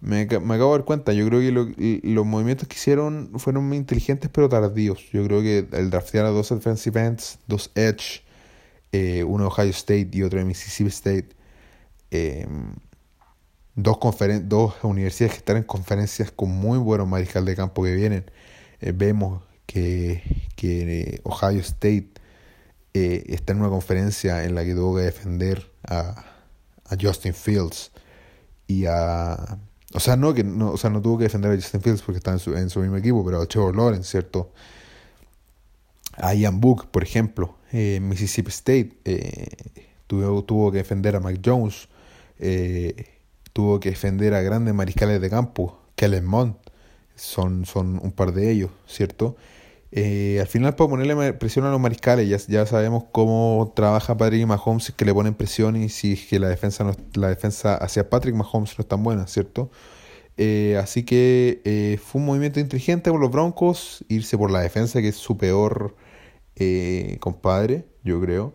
Me, 0.00 0.22
acabo 0.22 0.72
de 0.72 0.78
dar 0.78 0.84
cuenta, 0.84 1.12
yo 1.14 1.26
creo 1.26 1.40
que 1.40 2.00
los 2.02 2.26
movimientos 2.26 2.68
que 2.68 2.74
hicieron 2.76 3.32
fueron 3.36 3.66
muy 3.66 3.78
inteligentes 3.78 4.30
pero 4.32 4.48
tardíos. 4.48 5.00
Yo 5.12 5.24
creo 5.24 5.40
que 5.40 5.66
el 5.72 5.90
draftear 5.90 6.26
a 6.26 6.30
dos 6.30 6.50
defensive 6.50 7.00
ends, 7.00 7.38
dos 7.46 7.70
edge, 7.74 8.22
eh, 8.92 9.24
uno 9.24 9.44
de 9.44 9.48
Ohio 9.48 9.70
State 9.70 10.10
y 10.12 10.22
otro 10.22 10.38
de 10.38 10.44
Mississippi 10.44 10.88
State, 10.90 11.28
em, 12.10 12.74
dos, 13.74 13.98
dos 14.44 14.74
universidades 14.82 15.32
que 15.34 15.38
están 15.38 15.56
en 15.58 15.62
conferencias 15.64 16.30
con 16.30 16.50
muy 16.50 16.78
buenos 16.78 17.08
mariscal 17.08 17.44
de 17.44 17.56
campo 17.56 17.82
que 17.82 17.94
vienen. 17.94 18.30
Eh, 18.80 18.92
vemos 18.94 19.42
que, 19.66 20.22
que 20.56 21.20
Ohio 21.24 21.60
State 21.60 22.10
eh, 22.94 23.24
está 23.28 23.52
en 23.52 23.60
una 23.60 23.70
conferencia 23.70 24.44
en 24.44 24.54
la 24.54 24.64
que 24.64 24.74
tuvo 24.74 24.96
que 24.96 25.02
defender 25.02 25.70
a, 25.84 26.24
a 26.84 26.96
Justin 27.00 27.34
Fields 27.34 27.92
y 28.66 28.86
a 28.86 29.58
o 29.94 30.00
sea, 30.00 30.16
no, 30.16 30.34
que 30.34 30.44
no, 30.44 30.72
o 30.72 30.76
sea, 30.76 30.90
no 30.90 31.00
tuvo 31.00 31.18
que 31.18 31.24
defender 31.24 31.52
a 31.52 31.54
Justin 31.54 31.80
Fields 31.80 32.02
porque 32.02 32.18
está 32.18 32.32
en 32.32 32.38
su, 32.38 32.56
en 32.56 32.70
su 32.70 32.80
mismo 32.80 32.96
equipo, 32.96 33.24
pero 33.24 33.40
a 33.40 33.46
Trevor 33.46 33.76
Lawrence, 33.76 34.10
¿cierto? 34.10 34.50
A 36.16 36.34
Ian 36.34 36.60
Book, 36.60 36.88
por 36.90 37.02
ejemplo, 37.02 37.56
eh, 37.72 38.00
Mississippi 38.00 38.50
State, 38.50 38.92
eh, 39.04 39.48
tuvo, 40.06 40.42
tuvo 40.44 40.72
que 40.72 40.78
defender 40.78 41.14
a 41.16 41.20
Mike 41.20 41.42
Jones, 41.44 41.88
eh, 42.38 43.06
tuvo 43.52 43.80
que 43.80 43.90
defender 43.90 44.34
a 44.34 44.42
grandes 44.42 44.74
mariscales 44.74 45.20
de 45.20 45.30
campo, 45.30 45.78
Kellen 45.94 46.24
Mond, 46.26 46.56
son, 47.14 47.64
son 47.64 48.00
un 48.02 48.12
par 48.12 48.32
de 48.32 48.50
ellos, 48.50 48.70
¿cierto? 48.86 49.36
Eh, 49.92 50.38
al 50.40 50.46
final, 50.46 50.74
para 50.74 50.90
ponerle 50.90 51.32
presión 51.34 51.64
a 51.64 51.70
los 51.70 51.80
mariscales, 51.80 52.28
ya, 52.28 52.38
ya 52.52 52.66
sabemos 52.66 53.04
cómo 53.12 53.72
trabaja 53.74 54.16
Patrick 54.16 54.46
Mahomes, 54.46 54.92
que 54.92 55.04
le 55.04 55.14
ponen 55.14 55.34
presión 55.34 55.76
y 55.76 55.88
si 55.88 56.16
que 56.16 56.38
la 56.38 56.48
defensa, 56.48 56.84
no, 56.84 56.94
la 57.14 57.28
defensa 57.28 57.76
hacia 57.76 58.10
Patrick 58.10 58.34
Mahomes 58.34 58.76
no 58.78 58.82
es 58.82 58.88
tan 58.88 59.02
buena, 59.02 59.26
¿cierto? 59.26 59.70
Eh, 60.36 60.78
así 60.82 61.04
que 61.04 61.62
eh, 61.64 61.98
fue 62.02 62.20
un 62.20 62.26
movimiento 62.26 62.60
inteligente 62.60 63.10
por 63.10 63.20
los 63.20 63.30
Broncos, 63.30 64.04
irse 64.08 64.36
por 64.36 64.50
la 64.50 64.60
defensa, 64.60 65.00
que 65.00 65.08
es 65.08 65.16
su 65.16 65.36
peor 65.36 65.96
compadre, 67.20 67.86
yo 68.02 68.20
creo. 68.20 68.54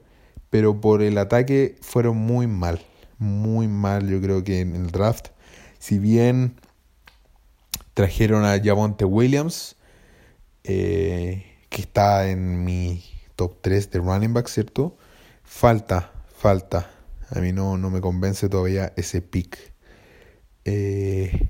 Pero 0.49 0.81
por 0.81 1.01
el 1.01 1.17
ataque 1.17 1.77
fueron 1.81 2.17
muy 2.17 2.47
mal, 2.47 2.81
muy 3.19 3.67
mal, 3.67 4.09
yo 4.09 4.19
creo 4.21 4.43
que 4.43 4.59
en 4.59 4.75
el 4.75 4.91
draft. 4.91 5.29
Si 5.79 5.97
bien 5.97 6.55
trajeron 7.93 8.45
a 8.45 8.59
Javonte 8.61 9.05
Williams, 9.05 9.77
eh, 10.63 11.45
que 11.69 11.81
está 11.81 12.29
en 12.29 12.63
mi 12.63 13.03
top 13.35 13.57
3 13.61 13.91
de 13.91 13.99
running 13.99 14.33
back, 14.33 14.47
¿cierto? 14.47 14.97
Falta, 15.43 16.11
falta. 16.35 16.91
A 17.29 17.39
mí 17.39 17.51
no, 17.53 17.77
no 17.77 17.89
me 17.89 18.01
convence 18.01 18.49
todavía 18.49 18.93
ese 18.95 19.21
pick. 19.21 19.57
Eh, 20.65 21.49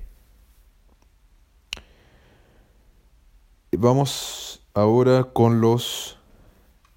vamos 3.72 4.62
ahora 4.74 5.24
con 5.32 5.60
los. 5.60 6.18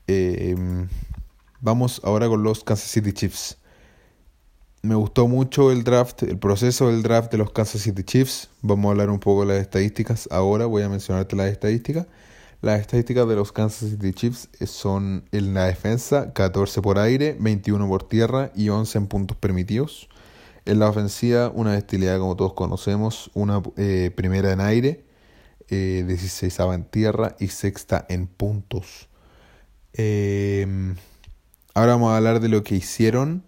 Eh, 0.08 0.56
vamos 1.60 2.02
ahora 2.04 2.28
con 2.28 2.44
los 2.44 2.64
Kansas 2.64 2.90
City 2.90 3.12
Chiefs. 3.12 3.58
Me 4.86 4.94
gustó 4.94 5.28
mucho 5.28 5.72
el 5.72 5.84
draft, 5.84 6.22
el 6.22 6.38
proceso 6.38 6.90
del 6.90 7.02
draft 7.02 7.32
de 7.32 7.40
los 7.40 7.52
Kansas 7.52 7.82
City 7.82 8.04
Chiefs. 8.04 8.52
Vamos 8.62 8.86
a 8.86 8.92
hablar 8.92 9.10
un 9.10 9.20
poco 9.20 9.42
de 9.42 9.48
las 9.48 9.58
estadísticas. 9.58 10.30
Ahora 10.30 10.68
voy 10.68 10.84
a 10.84 10.90
mencionarte 10.90 11.36
las 11.36 11.50
estadísticas. 11.50 12.06
Las 12.62 12.82
estadísticas 12.82 13.28
de 13.28 13.36
los 13.36 13.52
Kansas 13.52 13.90
City 13.90 14.14
Chiefs 14.14 14.48
son 14.68 15.26
en 15.32 15.56
la 15.56 15.66
defensa 15.66 16.34
14 16.34 16.84
por 16.84 17.00
aire, 17.00 17.36
21 17.40 17.88
por 17.88 18.08
tierra 18.08 18.52
y 18.54 18.70
11 18.70 19.00
en 19.00 19.08
puntos 19.08 19.36
permitidos. 19.38 20.08
En 20.66 20.78
la 20.78 20.88
ofensiva 20.88 21.50
una 21.50 21.72
bestialidad 21.72 22.20
como 22.20 22.36
todos 22.36 22.54
conocemos, 22.54 23.32
una 23.34 23.64
eh, 23.78 24.12
primera 24.16 24.52
en 24.52 24.62
aire, 24.62 25.04
eh, 25.68 26.06
16 26.08 26.60
en 26.60 26.84
tierra 26.84 27.36
y 27.40 27.48
sexta 27.48 28.06
en 28.08 28.28
puntos. 28.28 29.10
Eh, 29.94 30.68
ahora 31.74 31.94
vamos 31.94 32.12
a 32.12 32.18
hablar 32.18 32.40
de 32.40 32.50
lo 32.50 32.64
que 32.64 32.76
hicieron 32.76 33.46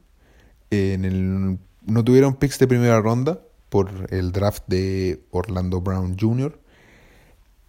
en 0.71 1.05
el, 1.05 1.59
no 1.85 2.03
tuvieron 2.03 2.35
picks 2.35 2.59
de 2.59 2.67
primera 2.67 2.99
ronda 2.99 3.41
por 3.69 4.07
el 4.11 4.31
draft 4.31 4.63
de 4.67 5.23
Orlando 5.31 5.81
Brown 5.81 6.17
Jr. 6.19 6.59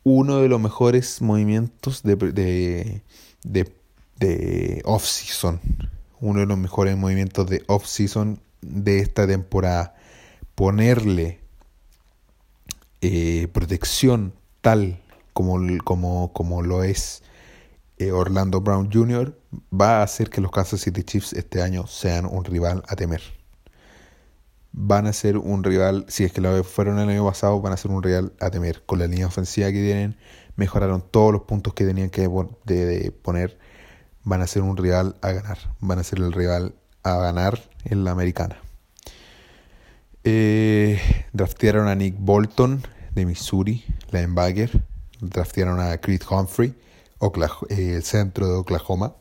Uno 0.04 0.38
de 0.38 0.48
los 0.48 0.60
mejores 0.60 1.20
movimientos 1.20 2.02
de, 2.02 2.16
de, 2.16 3.02
de, 3.42 3.72
de 4.18 4.82
off-season. 4.84 5.60
Uno 6.20 6.40
de 6.40 6.46
los 6.46 6.58
mejores 6.58 6.96
movimientos 6.96 7.48
de 7.48 7.62
off-season 7.66 8.40
de 8.60 9.00
esta 9.00 9.26
temporada. 9.26 9.94
Ponerle 10.54 11.40
eh, 13.00 13.48
protección 13.52 14.32
tal 14.60 15.00
como, 15.32 15.58
como, 15.84 16.32
como 16.32 16.62
lo 16.62 16.82
es 16.82 17.22
eh, 17.98 18.12
Orlando 18.12 18.60
Brown 18.60 18.90
Jr. 18.92 19.36
va 19.72 20.00
a 20.00 20.02
hacer 20.02 20.30
que 20.30 20.40
los 20.40 20.50
Kansas 20.50 20.80
City 20.80 21.02
Chiefs 21.02 21.32
este 21.32 21.62
año 21.62 21.86
sean 21.86 22.26
un 22.26 22.44
rival 22.44 22.82
a 22.88 22.96
temer. 22.96 23.22
van 24.72 25.06
a 25.06 25.12
ser 25.12 25.38
un 25.38 25.64
rival, 25.64 26.04
si 26.08 26.24
es 26.24 26.32
que 26.32 26.40
lo 26.40 26.62
fueron 26.62 26.98
el 26.98 27.08
año 27.08 27.24
pasado, 27.26 27.60
van 27.60 27.72
a 27.72 27.76
ser 27.76 27.90
un 27.90 28.02
rival 28.02 28.32
a 28.40 28.50
temer. 28.50 28.84
Con 28.86 29.00
la 29.00 29.06
línea 29.06 29.26
ofensiva 29.26 29.66
que 29.68 29.82
tienen, 29.82 30.16
mejoraron 30.56 31.02
todos 31.02 31.32
los 31.32 31.42
puntos 31.42 31.74
que 31.74 31.84
tenían 31.84 32.10
que 32.10 32.28
poner. 33.22 33.58
Van 34.24 34.42
a 34.42 34.46
ser 34.46 34.62
un 34.62 34.76
rival 34.76 35.16
a 35.22 35.32
ganar. 35.32 35.58
Van 35.80 35.98
a 35.98 36.04
ser 36.04 36.18
el 36.18 36.32
rival 36.32 36.74
a 37.02 37.16
ganar 37.16 37.60
en 37.84 38.04
la 38.04 38.12
americana. 38.12 38.58
Eh, 40.24 41.00
draftearon 41.32 41.88
a 41.88 41.94
Nick 41.94 42.16
Bolton 42.18 42.82
de 43.14 43.24
Missouri, 43.24 43.84
linebacker. 44.10 44.84
Draftearon 45.20 45.80
a 45.80 45.96
Creed 45.98 46.22
Humphrey, 46.28 46.74
eh, 47.20 47.94
el 47.96 48.02
centro 48.02 48.46
de 48.46 48.54
Oklahoma. 48.54 49.14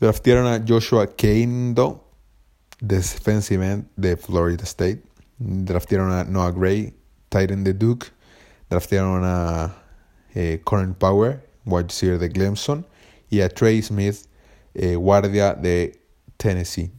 Draftearon 0.00 0.46
a 0.46 0.64
Joshua 0.66 1.06
Kendo, 1.14 2.04
defensive 2.80 3.64
end 3.64 3.88
de 3.96 4.16
Florida 4.16 4.64
State. 4.64 5.02
Draftearon 5.38 6.12
a 6.12 6.24
Noah 6.24 6.52
Gray, 6.52 6.94
Titan 7.28 7.64
de 7.64 7.74
Duke. 7.74 8.06
Draftearon 8.68 9.22
a 9.24 9.74
eh, 10.34 10.60
Corin 10.64 10.94
Power, 10.94 11.46
wide 11.64 11.88
receiver 11.88 12.18
de 12.18 12.30
Clemson. 12.30 12.86
Y 13.28 13.42
a 13.42 13.48
Trey 13.48 13.82
Smith, 13.82 14.26
eh, 14.74 14.96
guardia 14.96 15.54
de 15.54 16.00
Tennessee. 16.36 16.90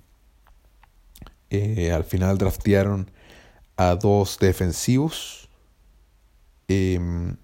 Eh, 1.50 1.92
al 1.92 2.06
final 2.06 2.38
draftearon 2.38 3.12
a 3.76 3.96
dos 3.96 4.38
defensivos, 4.40 5.50
em, 6.70 7.36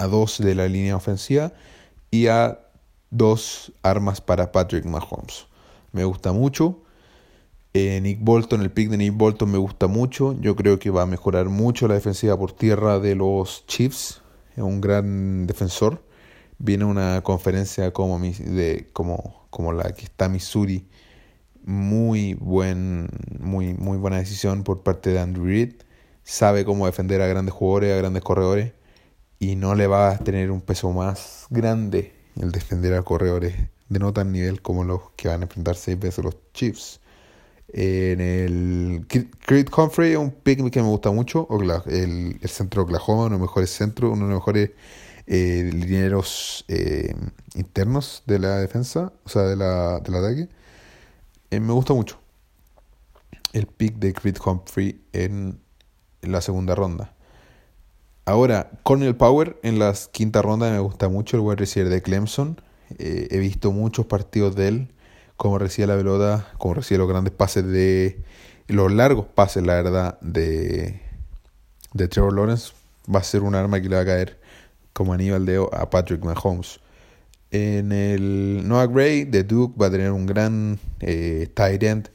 a 0.00 0.06
dos 0.06 0.38
de 0.38 0.54
la 0.54 0.66
línea 0.66 0.96
ofensiva 0.96 1.52
y 2.10 2.28
a 2.28 2.58
dos 3.10 3.72
armas 3.82 4.22
para 4.22 4.50
Patrick 4.50 4.86
Mahomes. 4.86 5.46
Me 5.92 6.04
gusta 6.04 6.32
mucho. 6.32 6.82
Eh, 7.74 8.00
Nick 8.00 8.18
Bolton, 8.20 8.62
el 8.62 8.70
pick 8.70 8.88
de 8.88 8.96
Nick 8.96 9.14
Bolton 9.14 9.50
me 9.50 9.58
gusta 9.58 9.88
mucho. 9.88 10.34
Yo 10.40 10.56
creo 10.56 10.78
que 10.78 10.88
va 10.88 11.02
a 11.02 11.06
mejorar 11.06 11.50
mucho 11.50 11.86
la 11.86 11.94
defensiva 11.94 12.38
por 12.38 12.52
tierra 12.52 12.98
de 12.98 13.14
los 13.14 13.66
Chiefs. 13.66 14.22
Es 14.56 14.62
un 14.62 14.80
gran 14.80 15.46
defensor. 15.46 16.02
Viene 16.58 16.86
una 16.86 17.20
conferencia 17.20 17.92
como, 17.92 18.18
de, 18.18 18.88
como, 18.94 19.46
como 19.50 19.72
la 19.72 19.92
que 19.92 20.04
está 20.04 20.30
Missouri. 20.30 20.88
Muy, 21.66 22.32
buen, 22.34 23.08
muy, 23.38 23.74
muy 23.74 23.98
buena 23.98 24.16
decisión 24.16 24.64
por 24.64 24.82
parte 24.82 25.10
de 25.10 25.20
Andrew 25.20 25.44
Reid. 25.44 25.74
Sabe 26.24 26.64
cómo 26.64 26.86
defender 26.86 27.20
a 27.20 27.26
grandes 27.26 27.52
jugadores, 27.52 27.92
a 27.92 27.98
grandes 27.98 28.22
corredores. 28.22 28.72
Y 29.40 29.56
no 29.56 29.74
le 29.74 29.88
va 29.88 30.12
a 30.12 30.18
tener 30.18 30.52
un 30.52 30.60
peso 30.60 30.92
más 30.92 31.46
grande 31.50 32.12
el 32.40 32.52
defender 32.52 32.94
a 32.94 33.02
corredores 33.02 33.56
de 33.88 33.98
no 33.98 34.12
tan 34.12 34.30
nivel 34.30 34.62
como 34.62 34.84
los 34.84 35.10
que 35.16 35.26
van 35.28 35.40
a 35.40 35.44
enfrentar 35.44 35.74
seis 35.74 35.98
veces 35.98 36.24
los 36.24 36.36
Chiefs. 36.54 37.00
En 37.72 38.20
el 38.20 39.06
Creed 39.46 39.68
Humphrey 39.76 40.12
es 40.12 40.18
un 40.18 40.30
pick 40.30 40.70
que 40.70 40.82
me 40.82 40.88
gusta 40.88 41.10
mucho. 41.10 41.48
El, 41.86 42.38
el 42.40 42.48
centro 42.48 42.82
de 42.82 42.84
Oklahoma, 42.84 43.22
uno 43.22 43.24
de 43.24 43.30
los 43.32 43.40
mejores 43.40 43.70
centros, 43.70 44.12
uno 44.12 44.26
de 44.26 44.32
los 44.32 44.40
mejores 44.40 44.70
eh, 45.32 45.70
linieros 45.72 46.64
eh, 46.66 47.14
internos 47.54 48.24
de 48.26 48.40
la 48.40 48.56
defensa, 48.56 49.12
o 49.24 49.28
sea, 49.28 49.42
de 49.42 49.54
la, 49.54 50.00
del 50.00 50.14
ataque. 50.16 50.48
Eh, 51.50 51.60
me 51.60 51.72
gusta 51.72 51.94
mucho 51.94 52.18
el 53.52 53.68
pick 53.68 53.94
de 53.96 54.12
Creed 54.12 54.38
Humphrey 54.44 55.00
en, 55.12 55.60
la 56.22 56.40
segunda 56.40 56.74
ronda. 56.74 57.14
Ahora, 58.30 58.70
Cornel 58.84 59.16
Power 59.16 59.58
en 59.62 59.78
la 59.78 59.94
quinta 60.12 60.40
ronda 60.40 60.70
me 60.70 60.78
gusta 60.78 61.08
mucho, 61.08 61.36
el 61.36 61.42
wide 61.42 61.56
receiver 61.56 61.90
de 61.90 62.00
Clemson. 62.00 62.60
he 62.98 63.38
visto 63.38 63.72
muchos 63.72 64.06
partidos 64.06 64.56
de 64.56 64.68
él 64.68 64.88
cómo 65.40 65.58
recibe 65.58 65.86
la 65.86 65.96
pelota, 65.96 66.48
cómo 66.58 66.74
recibe 66.74 66.98
los 66.98 67.08
grandes 67.08 67.32
pases 67.32 67.64
de. 67.66 68.22
los 68.68 68.92
largos 68.92 69.24
pases, 69.24 69.64
la 69.64 69.82
verdad, 69.82 70.20
de, 70.20 71.00
de 71.94 72.08
Trevor 72.08 72.34
Lawrence. 72.34 72.74
Va 73.12 73.20
a 73.20 73.22
ser 73.24 73.40
un 73.42 73.54
arma 73.54 73.80
que 73.80 73.88
le 73.88 73.96
va 73.96 74.02
a 74.02 74.04
caer 74.04 74.38
como 74.92 75.14
Aníbal 75.14 75.46
de 75.46 75.66
a 75.72 75.88
Patrick 75.88 76.22
Mahomes. 76.22 76.80
En 77.50 77.90
el 77.90 78.68
Noah 78.68 78.86
Gray 78.86 79.24
de 79.24 79.42
Duke 79.42 79.74
va 79.80 79.86
a 79.86 79.90
tener 79.90 80.12
un 80.12 80.26
gran 80.26 80.78
eh, 81.00 81.48
tight 81.54 81.82
end 81.82 82.10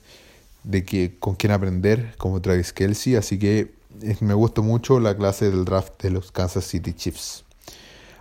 de 0.63 0.85
que, 0.85 1.17
con 1.17 1.33
quien 1.33 1.51
aprender, 1.51 2.13
como 2.19 2.41
Travis 2.41 2.71
Kelsey. 2.73 3.15
Así 3.15 3.39
que 3.39 3.59
eh, 3.59 3.74
me 4.21 4.33
gustó 4.33 4.63
mucho 4.63 4.99
la 4.99 5.15
clase 5.15 5.49
del 5.49 5.65
draft 5.65 6.01
de 6.01 6.11
los 6.11 6.31
Kansas 6.31 6.65
City 6.65 6.93
Chiefs. 6.93 7.45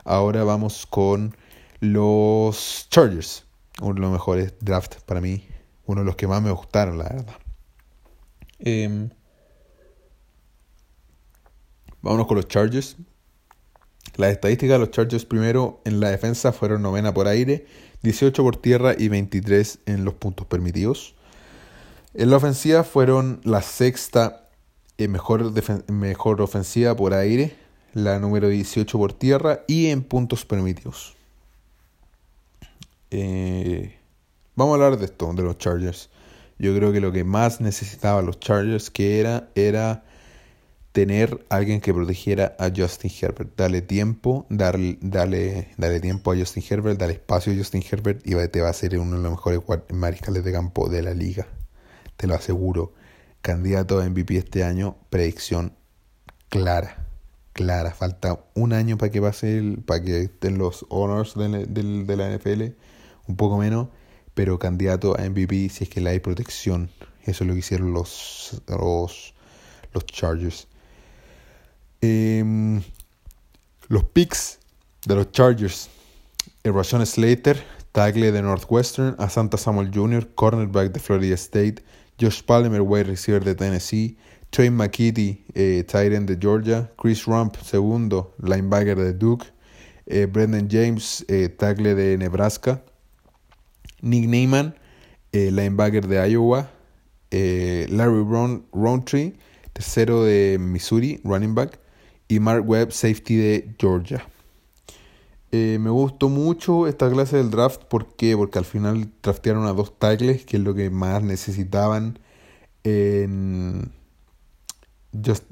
Ahora 0.05 0.45
vamos 0.45 0.87
con 0.87 1.37
los 1.81 2.87
Chargers 2.91 3.45
uno 3.81 3.95
de 3.95 4.01
los 4.01 4.13
mejores 4.13 4.55
drafts 4.61 5.03
para 5.03 5.21
mí, 5.21 5.47
uno 5.87 6.03
de 6.03 6.07
los 6.07 6.17
que 6.17 6.27
más 6.27 6.43
me 6.43 6.51
gustaron, 6.51 6.99
la 6.99 7.05
verdad. 7.05 7.37
Eh, 8.61 9.09
vámonos 12.01 12.27
con 12.27 12.37
los 12.37 12.49
Chargers. 12.49 12.97
Las 14.17 14.31
estadísticas 14.31 14.75
de 14.75 14.79
los 14.79 14.91
Chargers 14.91 15.25
primero 15.25 15.81
en 15.85 15.99
la 15.99 16.11
defensa 16.11 16.53
fueron 16.53 16.83
novena 16.83 17.13
por 17.13 17.27
aire, 17.27 17.67
18 18.03 18.43
por 18.43 18.57
tierra 18.57 18.95
y 18.97 19.09
23 19.09 19.81
en 19.87 20.05
los 20.05 20.15
puntos 20.15 20.47
permitidos. 20.47 21.17
En 22.13 22.31
la 22.31 22.37
ofensiva 22.37 22.85
fueron 22.85 23.41
la 23.43 23.61
sexta 23.61 24.44
eh, 24.99 25.09
mejor, 25.09 25.53
mejor 25.91 26.41
ofensiva 26.41 26.95
por 26.95 27.15
aire, 27.15 27.57
la 27.95 28.19
número 28.19 28.49
18 28.49 28.99
por 28.99 29.13
tierra 29.13 29.65
y 29.67 29.87
en 29.87 30.03
puntos 30.03 30.45
permitidos. 30.45 31.15
Eh, 33.11 33.97
vamos 34.57 34.73
a 34.73 34.85
hablar 34.85 34.99
de 34.99 35.07
esto, 35.07 35.33
de 35.33 35.43
los 35.43 35.59
Chargers. 35.59 36.11
Yo 36.59 36.75
creo 36.77 36.93
que 36.93 37.01
lo 37.01 37.13
que 37.13 37.25
más 37.25 37.61
necesitaban 37.61 38.27
los 38.27 38.41
Chargers 38.41 38.91
que 38.91 39.21
era, 39.21 39.49
era 39.55 40.05
tener 40.93 41.45
alguien 41.49 41.81
que 41.81 41.93
protegiera 41.93 42.55
a 42.61 42.71
Justin 42.75 43.11
Herbert. 43.21 43.51
Dale 43.57 43.83
tiempo, 43.83 44.47
darle, 44.49 44.99
dale 45.01 46.01
tiempo 46.01 46.31
a 46.31 46.37
Justin 46.37 46.63
Herbert, 46.71 47.01
dale 47.01 47.15
espacio 47.15 47.53
a 47.53 47.57
Justin 47.57 47.83
Herbert 47.91 48.25
y 48.25 48.35
te 48.49 48.61
va 48.61 48.69
a 48.69 48.73
ser 48.73 48.97
uno 49.01 49.17
de 49.17 49.23
los 49.25 49.33
mejores 49.33 49.61
mariscales 49.93 50.45
de 50.45 50.53
campo 50.53 50.89
de 50.89 51.03
la 51.03 51.13
liga. 51.13 51.49
Te 52.17 52.29
lo 52.29 52.37
aseguro. 52.37 52.93
Candidato 53.45 54.01
a 54.01 54.09
MVP 54.09 54.39
este 54.39 54.65
año, 54.65 54.97
predicción 55.11 55.77
clara. 56.49 57.05
Clara. 57.53 57.93
Falta 57.93 58.43
un 58.55 58.73
año 58.73 58.97
para 58.97 59.13
que 59.13 59.21
pase 59.21 59.59
el, 59.59 59.83
para 59.83 60.03
que 60.03 60.23
estén 60.23 60.57
los 60.57 60.87
honors 60.89 61.35
de, 61.35 62.17
la 62.17 62.35
NFL 62.35 62.75
un 63.29 63.37
poco 63.37 63.59
menos, 63.59 63.89
pero 64.33 64.59
candidato 64.59 65.15
a 65.19 65.29
MVP 65.29 65.69
si 65.69 65.85
es 65.85 65.91
que 65.91 66.01
le 66.01 66.09
hay 66.09 66.21
protección. 66.21 66.89
Eso 67.25 67.45
es 67.45 67.49
lo 67.49 67.53
que 67.53 67.59
hicieron 67.59 67.93
los, 67.93 68.63
los, 68.67 69.35
los 69.93 70.07
Chargers. 70.07 70.67
Em, 72.01 72.81
los 73.89 74.05
picks 74.05 74.59
de 75.05 75.17
los 75.17 75.33
Chargers. 75.33 75.91
Rashon 76.65 77.05
Slater, 77.05 77.63
tackle 77.93 78.33
de 78.33 78.41
Northwestern, 78.41 79.17
a 79.19 79.29
Santa 79.29 79.59
Samuel 79.59 79.91
Jr., 79.93 80.35
cornerback 80.35 80.93
de 80.93 80.99
Florida 80.99 81.35
State, 81.35 81.85
Josh 82.21 82.43
Palmer, 82.43 82.83
wide 82.83 83.09
receiver 83.09 83.41
de 83.41 83.55
Tennessee, 83.55 84.17
Trey 84.51 84.71
McKitty, 84.71 85.45
eh, 85.55 85.85
end 85.93 86.29
de 86.29 86.37
Georgia, 86.37 86.91
Chris 86.97 87.27
Rump, 87.27 87.57
segundo, 87.57 88.35
linebacker 88.41 88.97
de 88.97 89.13
Duke, 89.13 89.47
eh, 90.07 90.27
Brendan 90.27 90.69
James, 90.69 91.25
eh, 91.29 91.49
tackle 91.49 91.95
de 91.95 92.17
Nebraska, 92.17 92.83
Nick 94.01 94.29
Neyman, 94.29 94.75
eh, 95.33 95.51
linebacker 95.51 96.07
de 96.07 96.31
Iowa, 96.31 96.71
Larry 97.33 98.23
Brown, 98.23 98.65
Roundtree, 98.73 99.35
tercero 99.73 100.23
de 100.23 100.57
Missouri, 100.61 101.21
running 101.25 101.55
back, 101.55 101.81
y 102.29 102.39
Mark 102.39 102.65
Webb, 102.65 102.93
safety 102.93 103.37
de 103.37 103.75
Georgia. 103.79 104.25
Eh, 105.57 105.79
me 105.79 105.91
gustó 105.91 106.29
mucho 106.29 106.89
esta 106.89 107.09
clase 107.09 107.37
del 107.37 107.53
draft. 107.53 107.85
¿Por 107.85 108.17
qué? 108.17 108.37
Porque 108.37 108.59
al 108.59 108.65
final 108.65 109.13
draftearon 109.23 109.67
a 109.67 109.73
dos 109.73 109.97
tackles, 110.01 110.45
que 110.45 110.57
es 110.57 110.63
lo 110.65 110.75
que 110.75 110.91
más 110.91 111.23
necesitaban 111.23 112.19
en... 112.83 113.93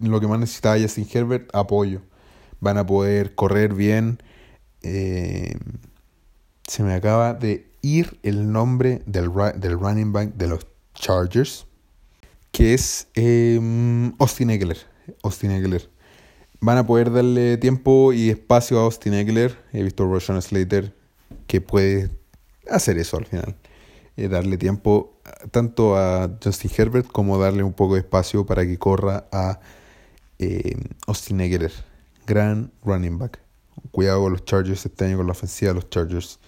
lo 0.00 0.20
que 0.20 0.26
más 0.26 0.40
necesitaba 0.40 0.76
Justin 0.80 1.06
Herbert, 1.08 1.54
apoyo. 1.54 2.00
Van 2.58 2.78
a 2.78 2.84
poder 2.84 3.36
correr 3.36 3.74
bien. 3.74 4.20
se 4.82 5.54
me 6.80 6.94
acaba 6.94 7.34
de 7.34 7.70
ir 7.80 8.18
el 8.24 8.50
nombre 8.50 9.02
del, 9.06 9.30
del 9.54 9.78
running 9.78 10.12
back 10.12 10.34
de 10.34 10.48
los 10.48 10.66
Chargers, 10.94 11.64
que 12.50 12.74
es 12.74 13.06
em, 13.14 14.14
Austin 14.18 14.50
Eckler. 14.50 14.78
Austin 15.22 15.52
Eckler. 15.52 15.91
Van 16.64 16.78
a 16.78 16.86
poder 16.86 17.10
darle 17.10 17.56
tiempo 17.56 18.12
y 18.12 18.30
espacio 18.30 18.78
a 18.78 18.84
Austin 18.84 19.14
Eckler. 19.14 19.58
He 19.72 19.82
visto 19.82 20.08
a 20.14 20.40
Slater 20.40 20.94
que 21.48 21.60
puede 21.60 22.08
hacer 22.70 22.98
eso 22.98 23.16
al 23.16 23.26
final. 23.26 23.56
Eh, 24.16 24.28
darle 24.28 24.56
tiempo 24.58 25.18
tanto 25.50 25.96
a 25.96 26.30
Justin 26.40 26.70
Herbert 26.76 27.08
como 27.08 27.36
darle 27.36 27.64
un 27.64 27.72
poco 27.72 27.94
de 27.94 28.02
espacio 28.02 28.46
para 28.46 28.64
que 28.64 28.78
corra 28.78 29.26
a 29.32 29.58
em, 30.38 30.84
Austin 31.08 31.40
Eckler. 31.40 31.72
Gran 32.28 32.70
running 32.84 33.18
back. 33.18 33.40
Cuidado 33.90 34.22
con 34.22 34.32
los 34.34 34.44
Chargers 34.44 34.86
este 34.86 35.06
año 35.06 35.16
con 35.16 35.26
la 35.26 35.32
ofensiva 35.32 35.70
de 35.70 35.74
los 35.74 35.90
Chargers. 35.90 36.38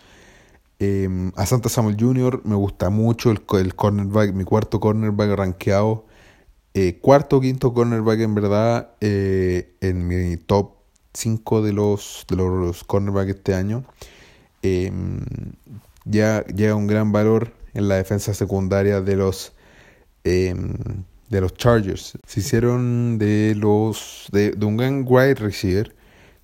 Em, 0.79 1.33
a 1.35 1.44
Santa 1.44 1.68
Samuel 1.68 1.96
Jr. 1.98 2.40
me 2.44 2.55
gusta 2.55 2.88
mucho 2.88 3.33
el, 3.33 3.42
el 3.59 3.74
cornerback, 3.74 4.33
mi 4.33 4.44
cuarto 4.44 4.79
cornerback 4.79 5.33
rankeado. 5.37 6.07
Eh, 6.75 6.99
cuarto 7.01 7.37
o 7.37 7.41
quinto 7.41 7.73
cornerback 7.73 8.21
en 8.21 8.35
verdad 8.35 8.91
eh, 9.01 9.77
en 9.81 10.09
mi 10.09 10.37
top 10.37 10.73
5 11.13 11.63
de 11.63 11.73
los, 11.73 12.27
de 12.29 12.37
los 12.37 12.83
cornerbacks 12.85 13.37
este 13.37 13.55
año. 13.55 13.85
Em, 14.63 15.21
ya 16.05 16.45
llega 16.47 16.75
un 16.75 16.87
gran 16.87 17.13
valor 17.13 17.53
en 17.75 17.89
la 17.89 17.97
defensa 17.97 18.35
secundaria 18.35 19.01
de 19.01 19.17
los 19.17 19.53
em, 20.25 20.75
de 21.31 21.41
los 21.41 21.55
Chargers. 21.55 22.19
Se 22.27 22.41
hicieron 22.41 23.19
de 23.19 23.55
los 23.57 24.29
de, 24.33 24.53
de 24.53 24.67
un 24.67 24.77
gran 24.77 25.05
wide 25.07 25.35
receiver 25.37 25.95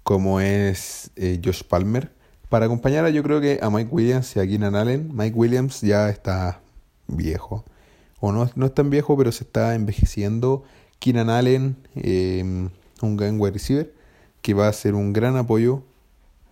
como 0.02 0.40
es 0.40 1.10
eh, 1.16 1.40
Josh 1.44 1.62
Palmer 1.64 2.12
para 2.48 2.66
acompañar 2.66 3.04
a 3.04 3.10
yo 3.10 3.22
creo 3.22 3.40
que 3.40 3.60
a 3.62 3.70
Mike 3.70 3.90
Williams 3.92 4.34
y 4.36 4.40
a 4.40 4.46
Keenan 4.46 4.74
Allen. 4.74 5.10
Mike 5.14 5.36
Williams 5.36 5.80
ya 5.80 6.08
está 6.08 6.60
viejo. 7.06 7.64
O 8.20 8.32
no, 8.32 8.50
no 8.54 8.66
es 8.66 8.74
tan 8.74 8.90
viejo, 8.90 9.16
pero 9.16 9.32
se 9.32 9.44
está 9.44 9.74
envejeciendo. 9.74 10.62
Keenan 10.98 11.30
Allen, 11.30 11.76
em, 11.96 12.68
un 13.02 13.16
gran 13.16 13.40
wide 13.40 13.52
receiver, 13.52 13.92
que 14.42 14.54
va 14.54 14.68
a 14.68 14.72
ser 14.72 14.94
un 14.94 15.12
gran 15.12 15.36
apoyo 15.36 15.82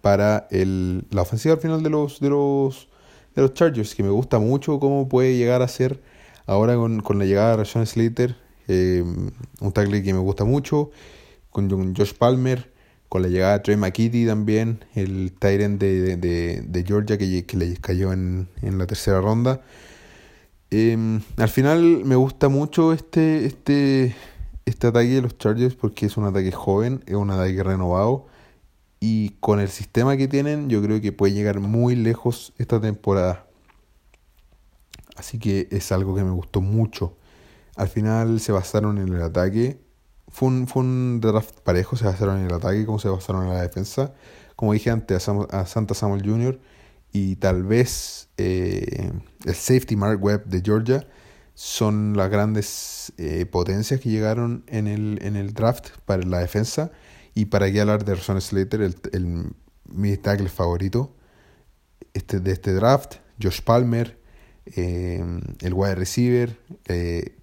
para 0.00 0.48
el, 0.50 1.04
la 1.10 1.22
ofensiva 1.22 1.54
al 1.54 1.60
final 1.60 1.82
de 1.82 1.90
los, 1.90 2.20
de 2.20 2.30
los, 2.30 2.88
de 3.34 3.42
los 3.42 3.54
Chargers, 3.54 3.94
que 3.94 4.02
me 4.02 4.10
gusta 4.10 4.38
mucho 4.38 4.80
cómo 4.80 5.08
puede 5.08 5.36
llegar 5.36 5.62
a 5.62 5.68
ser 5.68 6.00
ahora 6.46 6.76
con, 6.76 7.00
con 7.00 7.18
la 7.18 7.26
llegada 7.26 7.50
de 7.50 7.56
Rashawn 7.58 7.86
Slater, 7.86 8.36
em, 8.68 9.30
un 9.60 9.72
tackle 9.72 10.02
que 10.02 10.14
me 10.14 10.20
gusta 10.20 10.44
mucho, 10.44 10.90
con 11.50 11.94
Josh 11.94 12.14
Palmer, 12.14 12.72
con 13.08 13.22
la 13.22 13.28
llegada 13.28 13.54
de 13.54 13.60
Trey 13.60 13.76
McKitty 13.76 14.26
también, 14.26 14.84
el 14.94 15.32
Tyrant 15.38 15.80
de, 15.80 16.16
de, 16.16 16.62
de, 16.62 16.84
Georgia 16.84 17.18
que, 17.18 17.44
que, 17.44 17.56
le 17.56 17.76
cayó 17.76 18.12
en, 18.12 18.48
en 18.62 18.78
la 18.78 18.86
tercera 18.86 19.20
ronda. 19.20 19.62
Em, 20.70 21.22
al 21.36 21.48
final 21.48 22.04
me 22.04 22.16
gusta 22.16 22.48
mucho 22.48 22.92
este, 22.92 23.46
este, 23.46 24.14
este 24.66 24.86
ataque 24.86 25.08
de 25.08 25.22
los 25.22 25.38
Chargers 25.38 25.74
porque 25.74 26.06
es 26.06 26.16
un 26.16 26.24
ataque 26.24 26.52
joven, 26.52 27.02
es 27.06 27.14
un 27.14 27.30
ataque 27.30 27.62
renovado 27.62 28.26
y 29.00 29.30
con 29.40 29.60
el 29.60 29.68
sistema 29.68 30.16
que 30.16 30.28
tienen 30.28 30.68
yo 30.68 30.82
creo 30.82 31.00
que 31.00 31.12
puede 31.12 31.32
llegar 31.32 31.60
muy 31.60 31.96
lejos 31.96 32.52
esta 32.58 32.80
temporada. 32.80 33.46
Así 35.16 35.38
que 35.38 35.68
es 35.70 35.90
algo 35.90 36.14
que 36.14 36.22
me 36.22 36.30
gustó 36.30 36.60
mucho. 36.60 37.16
Al 37.76 37.88
final 37.88 38.40
se 38.40 38.52
basaron 38.52 38.98
en 38.98 39.08
el 39.08 39.22
ataque, 39.22 39.80
fue 40.28 40.48
un, 40.48 40.66
fue 40.68 40.82
un 40.82 41.20
draft 41.20 41.60
parejo, 41.60 41.96
se 41.96 42.04
basaron 42.04 42.38
en 42.38 42.46
el 42.46 42.54
ataque, 42.54 42.84
como 42.86 42.98
se 42.98 43.08
basaron 43.08 43.44
en 43.44 43.54
la 43.54 43.62
defensa. 43.62 44.12
Como 44.56 44.72
dije 44.72 44.90
antes, 44.90 45.28
a, 45.28 45.66
Santa 45.66 45.94
Samuel 45.94 46.22
Jr. 46.24 46.60
y 47.12 47.36
tal 47.36 47.62
vez 47.64 48.28
eh, 48.36 49.12
el 49.44 49.54
safety 49.54 49.96
Mark 49.96 50.22
Webb 50.22 50.46
de 50.46 50.62
Georgia 50.62 51.06
son 51.54 52.16
las 52.16 52.30
grandes 52.30 53.12
eh, 53.16 53.46
potencias 53.46 54.00
que 54.00 54.10
llegaron 54.10 54.64
en 54.68 54.86
el, 54.86 55.18
en 55.22 55.36
el 55.36 55.54
draft 55.54 55.88
para 56.04 56.22
la 56.22 56.38
defensa. 56.38 56.92
Y 57.34 57.46
para 57.46 57.70
qué 57.70 57.80
hablar 57.80 58.04
de 58.04 58.14
Ron 58.14 58.40
Slater, 58.40 58.82
el, 58.82 58.96
el, 59.12 59.52
mi 59.84 60.16
tackle 60.16 60.48
favorito 60.48 61.14
este, 62.14 62.40
de 62.40 62.52
este 62.52 62.72
draft, 62.72 63.16
Josh 63.42 63.62
Palmer, 63.62 64.18
eh, 64.66 65.24
el 65.60 65.74
wide 65.74 65.94
receiver, 65.94 66.58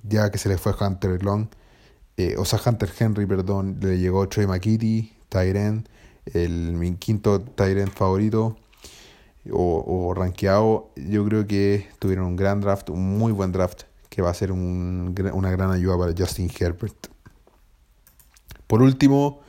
ya 0.03 0.31
que 0.31 0.37
se 0.37 0.49
le 0.49 0.57
fue 0.57 0.73
Hunter 0.79 1.23
Long 1.23 1.47
o 2.37 2.45
sea, 2.45 2.61
Hunter 2.65 2.89
Henry, 2.97 3.25
perdón, 3.25 3.77
le 3.81 3.99
llegó 3.99 4.27
Trey 4.29 4.47
McKitty, 4.47 5.11
Tyren, 5.27 5.87
el, 6.33 6.73
mi 6.73 6.95
quinto 6.95 7.41
Tyren 7.41 7.89
favorito 7.89 8.57
o, 9.51 9.83
o 9.85 10.13
rankeado. 10.13 10.91
Yo 10.95 11.25
creo 11.25 11.47
que 11.47 11.87
tuvieron 11.99 12.25
un 12.27 12.35
gran 12.35 12.61
draft, 12.61 12.89
un 12.89 13.17
muy 13.17 13.31
buen 13.31 13.51
draft, 13.51 13.83
que 14.09 14.21
va 14.21 14.29
a 14.29 14.33
ser 14.33 14.51
un, 14.51 15.15
una 15.33 15.51
gran 15.51 15.71
ayuda 15.71 15.97
para 15.97 16.13
Justin 16.17 16.49
Herbert. 16.57 17.07
Por 18.67 18.81
último, 18.81 19.41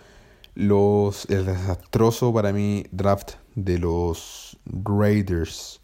los, 0.54 1.26
el 1.30 1.46
desastroso 1.46 2.32
para 2.32 2.52
mí 2.52 2.84
draft 2.90 3.34
de 3.54 3.78
los 3.78 4.58
Raiders. 4.66 5.80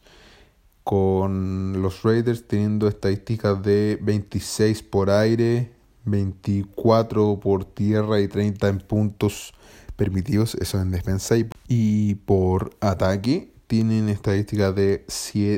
Con 0.84 1.80
los 1.80 2.02
Raiders 2.02 2.46
teniendo 2.48 2.88
estadísticas 2.88 3.62
de 3.62 3.98
26 4.02 4.82
por 4.82 5.10
aire, 5.10 5.70
24 6.04 7.38
por 7.38 7.64
tierra 7.64 8.20
y 8.20 8.26
30 8.26 8.68
en 8.68 8.78
puntos 8.78 9.54
permitidos, 9.94 10.56
eso 10.56 10.80
en 10.80 10.90
defensa. 10.90 11.36
Y 11.68 12.16
por 12.16 12.70
ataque 12.80 13.51
tienen 13.72 14.10
estadísticas 14.10 14.74
de, 14.74 15.06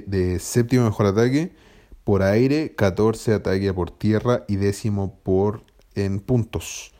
de 0.06 0.38
séptimo 0.38 0.84
mejor 0.84 1.06
ataque 1.06 1.52
por 2.04 2.22
aire, 2.22 2.72
14 2.76 3.34
ataque 3.34 3.74
por 3.74 3.90
tierra 3.90 4.44
y 4.46 4.54
décimo 4.54 5.18
por 5.24 5.64
en 5.96 6.20
puntos. 6.20 6.92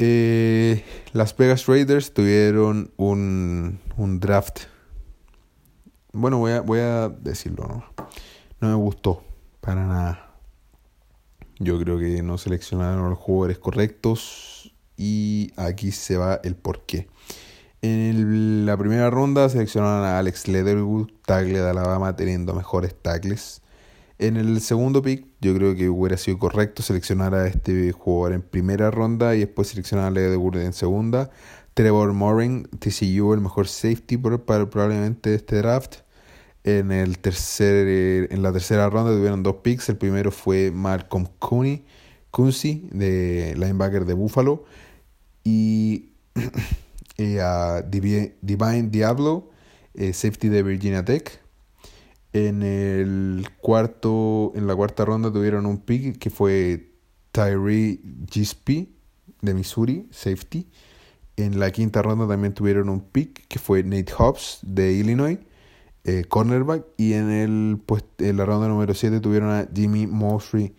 Eh, 0.00 0.82
las 1.12 1.36
Vegas 1.36 1.66
Raiders 1.66 2.12
tuvieron 2.12 2.92
un, 2.96 3.78
un 3.96 4.18
draft. 4.18 4.62
Bueno, 6.12 6.38
voy 6.38 6.50
a, 6.50 6.62
voy 6.62 6.80
a 6.80 7.08
decirlo, 7.08 7.68
¿no? 7.68 7.84
No 8.60 8.68
me 8.70 8.74
gustó 8.74 9.22
para 9.60 9.86
nada. 9.86 10.34
Yo 11.60 11.78
creo 11.78 11.96
que 11.96 12.24
no 12.24 12.38
seleccionaron 12.38 13.08
los 13.08 13.20
jugadores 13.20 13.60
correctos 13.60 14.74
y 14.96 15.52
aquí 15.56 15.92
se 15.92 16.16
va 16.16 16.40
el 16.42 16.56
porqué. 16.56 17.06
En 17.82 18.66
la 18.66 18.76
primera 18.76 19.08
ronda 19.08 19.48
seleccionaron 19.48 20.04
a 20.04 20.18
Alex 20.18 20.48
Leatherwood, 20.48 21.10
tackle 21.24 21.60
de 21.60 21.70
Alabama, 21.70 22.14
teniendo 22.14 22.52
mejores 22.54 22.94
tackles. 22.94 23.62
En 24.18 24.36
el 24.36 24.60
segundo 24.60 25.00
pick, 25.00 25.24
yo 25.40 25.54
creo 25.54 25.74
que 25.74 25.88
hubiera 25.88 26.18
sido 26.18 26.38
correcto 26.38 26.82
seleccionar 26.82 27.34
a 27.34 27.46
este 27.46 27.92
jugador 27.92 28.34
en 28.34 28.42
primera 28.42 28.90
ronda 28.90 29.34
y 29.34 29.40
después 29.40 29.68
seleccionar 29.68 30.08
a 30.08 30.10
Leatherwood 30.10 30.56
en 30.58 30.74
segunda. 30.74 31.30
Trevor 31.72 32.12
Morin, 32.12 32.64
TCU, 32.78 33.32
el 33.32 33.40
mejor 33.40 33.66
safety 33.66 34.18
para 34.18 34.68
probablemente 34.68 35.34
este 35.34 35.56
draft. 35.56 36.00
En, 36.64 36.92
el 36.92 37.18
tercer, 37.18 37.86
eh, 37.88 38.28
en 38.30 38.42
la 38.42 38.52
tercera 38.52 38.90
ronda 38.90 39.12
tuvieron 39.12 39.42
dos 39.42 39.56
picks. 39.62 39.88
El 39.88 39.96
primero 39.96 40.30
fue 40.30 40.70
Malcolm 40.70 41.26
Cooney, 41.38 41.86
Kunzi, 42.30 42.86
de 42.92 43.54
linebacker 43.56 44.04
de 44.04 44.12
Buffalo. 44.12 44.64
Y 45.44 46.10
a 47.40 47.82
Divine 47.82 48.88
Diablo, 48.90 49.50
eh, 49.94 50.12
safety 50.12 50.48
de 50.48 50.62
Virginia 50.62 51.04
Tech. 51.04 51.40
En 52.32 52.62
el 52.62 53.48
cuarto, 53.60 54.52
en 54.54 54.66
la 54.66 54.76
cuarta 54.76 55.04
ronda 55.04 55.32
tuvieron 55.32 55.66
un 55.66 55.78
pick 55.78 56.18
que 56.18 56.30
fue 56.30 56.92
Tyree 57.32 58.00
Gispi 58.30 58.94
de 59.40 59.54
Missouri, 59.54 60.08
safety. 60.10 60.68
En 61.36 61.58
la 61.58 61.70
quinta 61.70 62.02
ronda 62.02 62.28
también 62.28 62.54
tuvieron 62.54 62.88
un 62.88 63.00
pick 63.00 63.46
que 63.48 63.58
fue 63.58 63.82
Nate 63.82 64.12
Hobbs 64.16 64.60
de 64.62 64.92
Illinois. 64.92 65.38
Eh, 66.04 66.24
cornerback. 66.28 66.86
Y 66.96 67.12
en, 67.14 67.30
el, 67.30 67.80
pues, 67.84 68.04
en 68.18 68.36
la 68.36 68.44
ronda 68.44 68.68
número 68.68 68.94
7 68.94 69.20
tuvieron 69.20 69.50
a 69.50 69.68
Jimmy 69.74 70.06
Mosley, 70.06 70.74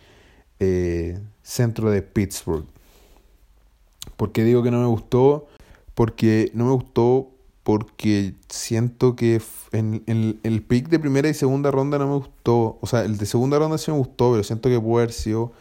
eh, 0.59 1.19
centro 1.43 1.91
de 1.91 2.01
Pittsburgh. 2.01 2.65
¿Por 4.17 4.31
qué 4.31 4.43
digo 4.43 4.63
que 4.63 4.71
no 4.71 4.79
me 4.79 4.87
gustó? 4.87 5.47
Porque 5.93 6.51
no 6.53 6.65
me 6.65 6.71
gustó 6.71 7.31
porque 7.63 8.35
siento 8.49 9.15
que 9.15 9.41
en, 9.71 10.03
el 10.43 10.63
pick 10.63 10.89
de 10.89 10.99
primera 10.99 11.29
y 11.29 11.33
segunda 11.33 11.71
ronda 11.71 11.97
no 11.99 12.07
me 12.07 12.15
gustó. 12.15 12.79
O 12.81 12.87
sea, 12.87 13.01
el 13.03 13.17
de 13.17 13.25
segunda 13.25 13.59
ronda 13.59 13.77
sí 13.77 13.91
me 13.91 13.97
gustó, 13.97 14.31
pero 14.31 14.43
siento 14.43 14.69
que 14.69 14.79
puede 14.79 15.03
haber 15.03 15.13
sido 15.13 15.53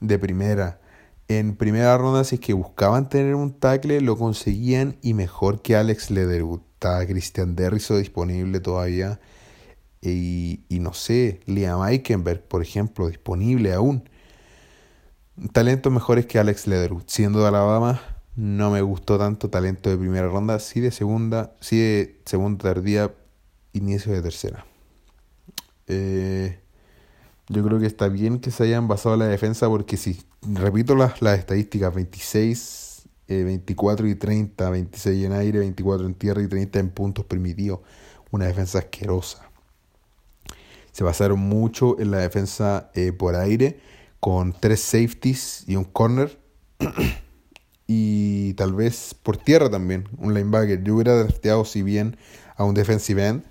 de 0.00 0.18
primera. 0.18 0.80
En 1.28 1.56
primera 1.56 1.96
ronda, 1.98 2.24
si 2.24 2.36
es 2.36 2.40
que 2.40 2.52
buscaban 2.52 3.08
tener 3.08 3.34
un 3.34 3.52
tackle, 3.52 4.00
lo 4.00 4.16
conseguían 4.16 4.96
y 5.02 5.14
mejor 5.14 5.62
que 5.62 5.76
Alex 5.76 6.10
Leatherwood. 6.10 6.60
Está 6.74 7.06
Christian 7.06 7.56
Derriso 7.56 7.96
disponible 7.96 8.60
todavía. 8.60 9.18
Y, 10.02 10.60
no 10.70 10.92
sé, 10.92 11.40
Liam 11.46 11.82
Eikenberg, 11.82 12.42
por 12.46 12.62
ejemplo, 12.62 13.08
disponible 13.08 13.72
aún. 13.72 14.08
Talentos 15.52 15.92
mejores 15.92 16.26
que 16.26 16.38
Alex 16.38 16.66
Leatherwood. 16.66 17.04
Siendo 17.06 17.40
de 17.40 17.48
Alabama, 17.48 18.00
no 18.36 18.70
me 18.70 18.82
gustó 18.82 19.18
tanto 19.18 19.50
talento 19.50 19.90
de 19.90 19.96
primera 19.96 20.28
ronda. 20.28 20.58
Sí 20.60 20.80
de 20.80 20.90
segunda, 20.90 21.54
sí 21.60 21.78
de 21.78 22.20
segunda 22.24 22.62
tardía, 22.62 23.12
inicio 23.72 24.12
de 24.12 24.22
tercera. 24.22 24.66
Eh, 25.88 26.60
yo 27.48 27.64
creo 27.64 27.78
que 27.78 27.86
está 27.86 28.08
bien 28.08 28.40
que 28.40 28.50
se 28.50 28.64
hayan 28.64 28.88
basado 28.88 29.14
en 29.14 29.20
la 29.20 29.28
defensa 29.28 29.68
porque 29.68 29.96
si 29.96 30.22
repito 30.42 30.94
las, 30.94 31.22
las 31.22 31.38
estadísticas, 31.38 31.94
26 31.94 32.86
24 33.28 34.06
eh, 34.06 34.10
y 34.10 34.14
30, 34.14 34.70
26 34.70 35.24
en 35.24 35.32
aire, 35.32 35.58
24 35.58 36.06
en 36.06 36.14
tierra 36.14 36.42
y 36.42 36.48
30 36.48 36.78
en 36.78 36.90
puntos 36.90 37.24
permitidos. 37.24 37.80
Una 38.30 38.46
defensa 38.46 38.78
asquerosa. 38.78 39.50
Se 40.92 41.04
basaron 41.04 41.38
mucho 41.38 41.98
en 42.00 42.10
la 42.10 42.18
defensa 42.18 42.90
eh, 42.94 43.12
por 43.12 43.34
aire, 43.34 43.80
con 44.20 44.52
tres 44.52 44.80
safeties 44.80 45.64
y 45.66 45.76
un 45.76 45.84
corner. 45.84 46.38
y 47.86 48.54
tal 48.54 48.74
vez 48.74 49.14
por 49.14 49.36
tierra 49.38 49.70
también, 49.70 50.08
un 50.18 50.34
linebacker. 50.34 50.82
Yo 50.82 50.94
hubiera 50.96 51.16
drafteado, 51.16 51.64
si 51.64 51.82
bien, 51.82 52.16
a 52.56 52.64
un 52.64 52.74
defensive 52.74 53.26
end. 53.26 53.44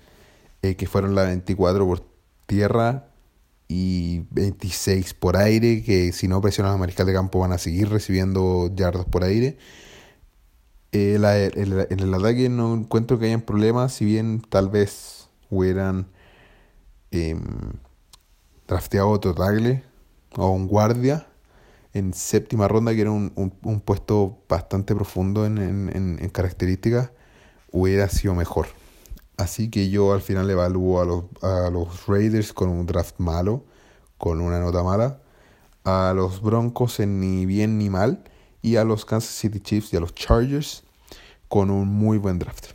eh, 0.62 0.76
que 0.76 0.86
fueron 0.88 1.14
las 1.14 1.26
24 1.28 1.86
por 1.86 2.02
tierra 2.46 3.08
y 3.68 4.20
26 4.32 5.14
por 5.14 5.36
aire, 5.36 5.82
que 5.84 6.12
si 6.12 6.28
no 6.28 6.40
presionan 6.42 6.74
a 6.74 6.78
mariscal 6.78 7.06
de 7.06 7.12
campo 7.14 7.40
van 7.40 7.52
a 7.52 7.58
seguir 7.58 7.88
recibiendo 7.90 8.70
yardas 8.74 9.06
por 9.06 9.24
aire. 9.24 9.58
Eh, 10.92 11.16
en 11.90 12.00
el 12.00 12.14
ataque 12.14 12.48
no 12.48 12.74
encuentro 12.74 13.18
que 13.18 13.26
hayan 13.26 13.42
problemas, 13.42 13.92
si 13.94 14.04
bien 14.04 14.40
tal 14.48 14.68
vez 14.70 15.28
hubieran 15.50 16.08
eh, 17.10 17.36
drafteado 18.66 19.10
otro 19.10 19.34
tackle 19.34 19.82
o 20.36 20.50
un 20.50 20.66
guardia 20.68 21.26
en 21.96 22.12
séptima 22.12 22.68
ronda, 22.68 22.94
que 22.94 23.00
era 23.00 23.10
un, 23.10 23.32
un, 23.34 23.80
puesto 23.80 24.38
bastante 24.50 24.94
profundo 24.94 25.46
en, 25.46 25.56
en, 25.56 26.18
en, 26.20 26.28
características, 26.28 27.10
hubiera 27.72 28.08
sido 28.08 28.34
mejor. 28.34 28.66
Así 29.38 29.70
que 29.70 29.88
yo 29.88 30.12
al 30.12 30.20
final 30.20 30.50
evalúo 30.50 31.00
a 31.00 31.06
los, 31.06 31.24
a 31.42 31.70
los 31.70 32.06
Raiders 32.06 32.52
con 32.52 32.68
un 32.68 32.84
draft 32.84 33.14
malo, 33.18 33.64
con 34.18 34.42
una 34.42 34.60
nota 34.60 34.82
mala, 34.82 35.20
a 35.84 36.12
los 36.14 36.42
Broncos 36.42 37.00
en 37.00 37.18
ni 37.18 37.46
bien 37.46 37.78
ni 37.78 37.88
mal, 37.88 38.24
y 38.60 38.76
a 38.76 38.84
los 38.84 39.06
Kansas 39.06 39.30
City 39.30 39.60
Chiefs 39.60 39.94
y 39.94 39.96
a 39.96 40.00
los 40.00 40.14
Chargers 40.14 40.84
con 41.48 41.70
un 41.70 41.88
muy 41.88 42.18
buen 42.18 42.38
draft. 42.38 42.72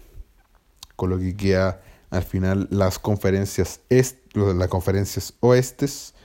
Con 0.96 1.12
lo 1.12 1.20
que 1.20 1.36
queda 1.36 1.82
al 2.10 2.24
final 2.24 2.68
las 2.72 2.98
conferencias, 2.98 3.82
est 3.90 4.18
las 4.34 4.68
conferencias 4.68 5.36
oestes 5.42 6.16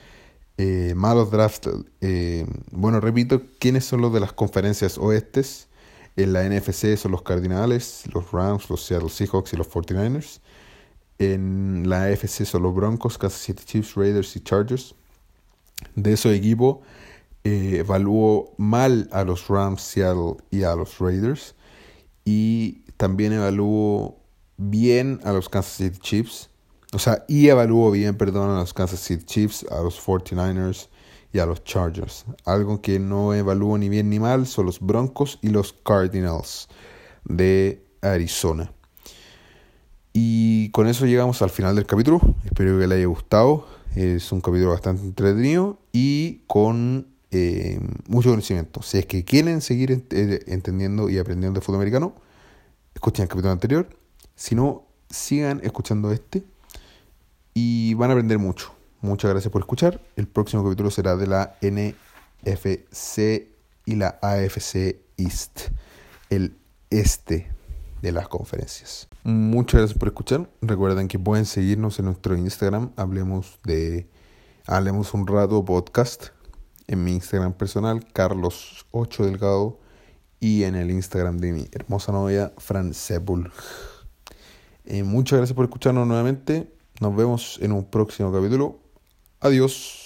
eh, 0.59 0.95
malos 0.97 1.31
drafts. 1.31 1.69
Eh, 2.01 2.47
bueno, 2.71 3.01
repito, 3.01 3.43
¿quiénes 3.59 3.85
son 3.85 4.01
los 4.01 4.13
de 4.13 4.21
las 4.21 4.33
conferencias 4.33 4.99
oestes? 4.99 5.69
En 6.17 6.33
la 6.33 6.49
NFC 6.49 6.97
son 6.97 7.13
los 7.13 7.23
Cardinales, 7.23 8.05
los 8.13 8.33
Rams, 8.33 8.71
los 8.71 8.83
Seattle 8.85 9.11
Seahawks 9.11 9.53
y 9.53 9.57
los 9.57 9.69
49ers. 9.69 10.41
En 11.19 11.89
la 11.89 12.05
AFC 12.05 12.45
son 12.45 12.63
los 12.63 12.75
Broncos, 12.75 13.19
Kansas 13.19 13.41
City 13.41 13.63
Chiefs, 13.65 13.95
Raiders 13.95 14.35
y 14.37 14.41
Chargers. 14.41 14.95
De 15.95 16.15
esos 16.15 16.33
equipos 16.33 16.79
eh, 17.45 17.79
evalúo 17.81 18.55
mal 18.57 19.09
a 19.13 19.25
los 19.25 19.49
Rams, 19.49 19.83
Seattle 19.83 20.37
y 20.51 20.63
a 20.63 20.75
los 20.75 20.99
Raiders. 20.99 21.55
Y 22.25 22.81
también 22.97 23.35
evalúo 23.35 24.19
bien 24.57 25.21
a 25.23 25.33
los 25.33 25.51
Kansas 25.51 25.75
City 25.75 25.99
Chiefs 26.01 26.49
o 26.97 26.99
sea, 26.99 27.27
y 27.29 27.49
evalúo 27.49 27.91
bien, 27.91 28.17
perdón, 28.17 28.49
a 28.53 28.61
los 28.61 28.73
Kansas 28.73 29.01
City 29.01 29.23
Chiefs, 29.23 29.67
a 29.71 29.83
los 29.83 30.01
49ers 30.03 30.89
y 31.31 31.41
a 31.41 31.45
los 31.45 31.63
Chargers. 31.63 32.25
Algo 32.47 32.81
que 32.81 32.99
no 32.99 33.35
evalúo 33.35 33.77
ni 33.77 33.91
bien 33.91 34.09
ni 34.09 34.19
mal 34.19 34.47
son 34.47 34.65
los 34.65 34.81
Broncos 34.81 35.39
y 35.43 35.51
los 35.51 35.75
Cardinals 35.75 36.71
de 37.23 37.85
Arizona. 38.01 38.73
Y 40.15 40.71
con 40.71 40.87
eso 40.87 41.05
llegamos 41.05 41.43
al 41.43 41.51
final 41.51 41.77
del 41.77 41.85
capítulo. 41.85 42.19
Espero 42.47 42.79
que 42.79 42.87
les 42.87 42.97
haya 42.97 43.07
gustado. 43.09 43.67
Es 43.95 44.33
un 44.33 44.41
capítulo 44.41 44.71
bastante 44.71 45.03
entretenido 45.03 45.79
y 45.93 46.45
con 46.47 47.09
eh, 47.31 47.79
mucho 48.09 48.31
conocimiento. 48.31 48.81
Si 48.81 48.97
es 48.97 49.05
que 49.05 49.23
quieren 49.23 49.61
seguir 49.61 50.07
eh, 50.13 50.45
entendiendo 50.47 51.11
y 51.11 51.19
aprendiendo 51.19 51.61
de 51.61 51.63
fútbol 51.63 51.81
americano, 51.83 52.15
escuchen 52.95 53.25
el 53.25 53.29
capítulo 53.29 53.53
anterior. 53.53 53.87
Si 54.35 54.55
no, 54.55 54.87
sigan 55.11 55.61
escuchando 55.63 56.11
este 56.11 56.43
y 57.59 57.95
van 57.95 58.11
a 58.11 58.13
aprender 58.13 58.39
mucho. 58.39 58.75
Muchas 59.01 59.31
gracias 59.31 59.51
por 59.51 59.63
escuchar. 59.63 59.99
El 60.15 60.29
próximo 60.29 60.63
capítulo 60.63 60.91
será 60.91 61.17
de 61.17 61.27
la 61.27 61.57
NFC 61.63 63.49
y 63.87 63.95
la 63.95 64.19
AFC 64.21 64.97
East, 65.17 65.71
el 66.29 66.55
este 66.91 67.51
de 68.03 68.13
las 68.13 68.29
conferencias. 68.29 69.09
Muchas 69.25 69.81
gracias 69.81 69.99
por 69.99 70.09
escuchar. 70.09 70.51
Recuerden 70.61 71.09
que 71.09 71.19
pueden 71.19 71.47
seguirnos 71.47 71.99
en 71.99 72.05
nuestro 72.05 72.37
Instagram, 72.37 72.93
hablemos 72.95 73.59
de 73.65 74.07
Hablemos 74.67 75.15
un 75.15 75.27
rato 75.27 75.65
podcast, 75.65 76.27
en 76.89 77.05
mi 77.05 77.13
Instagram 77.13 77.55
personal, 77.55 78.07
Carlos8 78.13 79.25
Delgado, 79.25 79.79
y 80.41 80.65
en 80.65 80.75
el 80.75 80.91
Instagram 80.91 81.39
de 81.39 81.53
mi 81.53 81.69
hermosa 81.73 82.13
novia, 82.13 82.53
Fran 82.59 82.93
Sepul. 82.93 83.51
Eh, 84.85 85.05
muchas 85.05 85.39
gracias 85.39 85.57
por 85.57 85.65
escucharnos 85.65 86.07
nuevamente. 86.07 86.76
Nos 87.01 87.15
vemos 87.15 87.59
en 87.61 87.73
un 87.73 87.85
próximo 87.85 88.33
capítulo. 88.33 88.79
Adiós. 89.41 90.06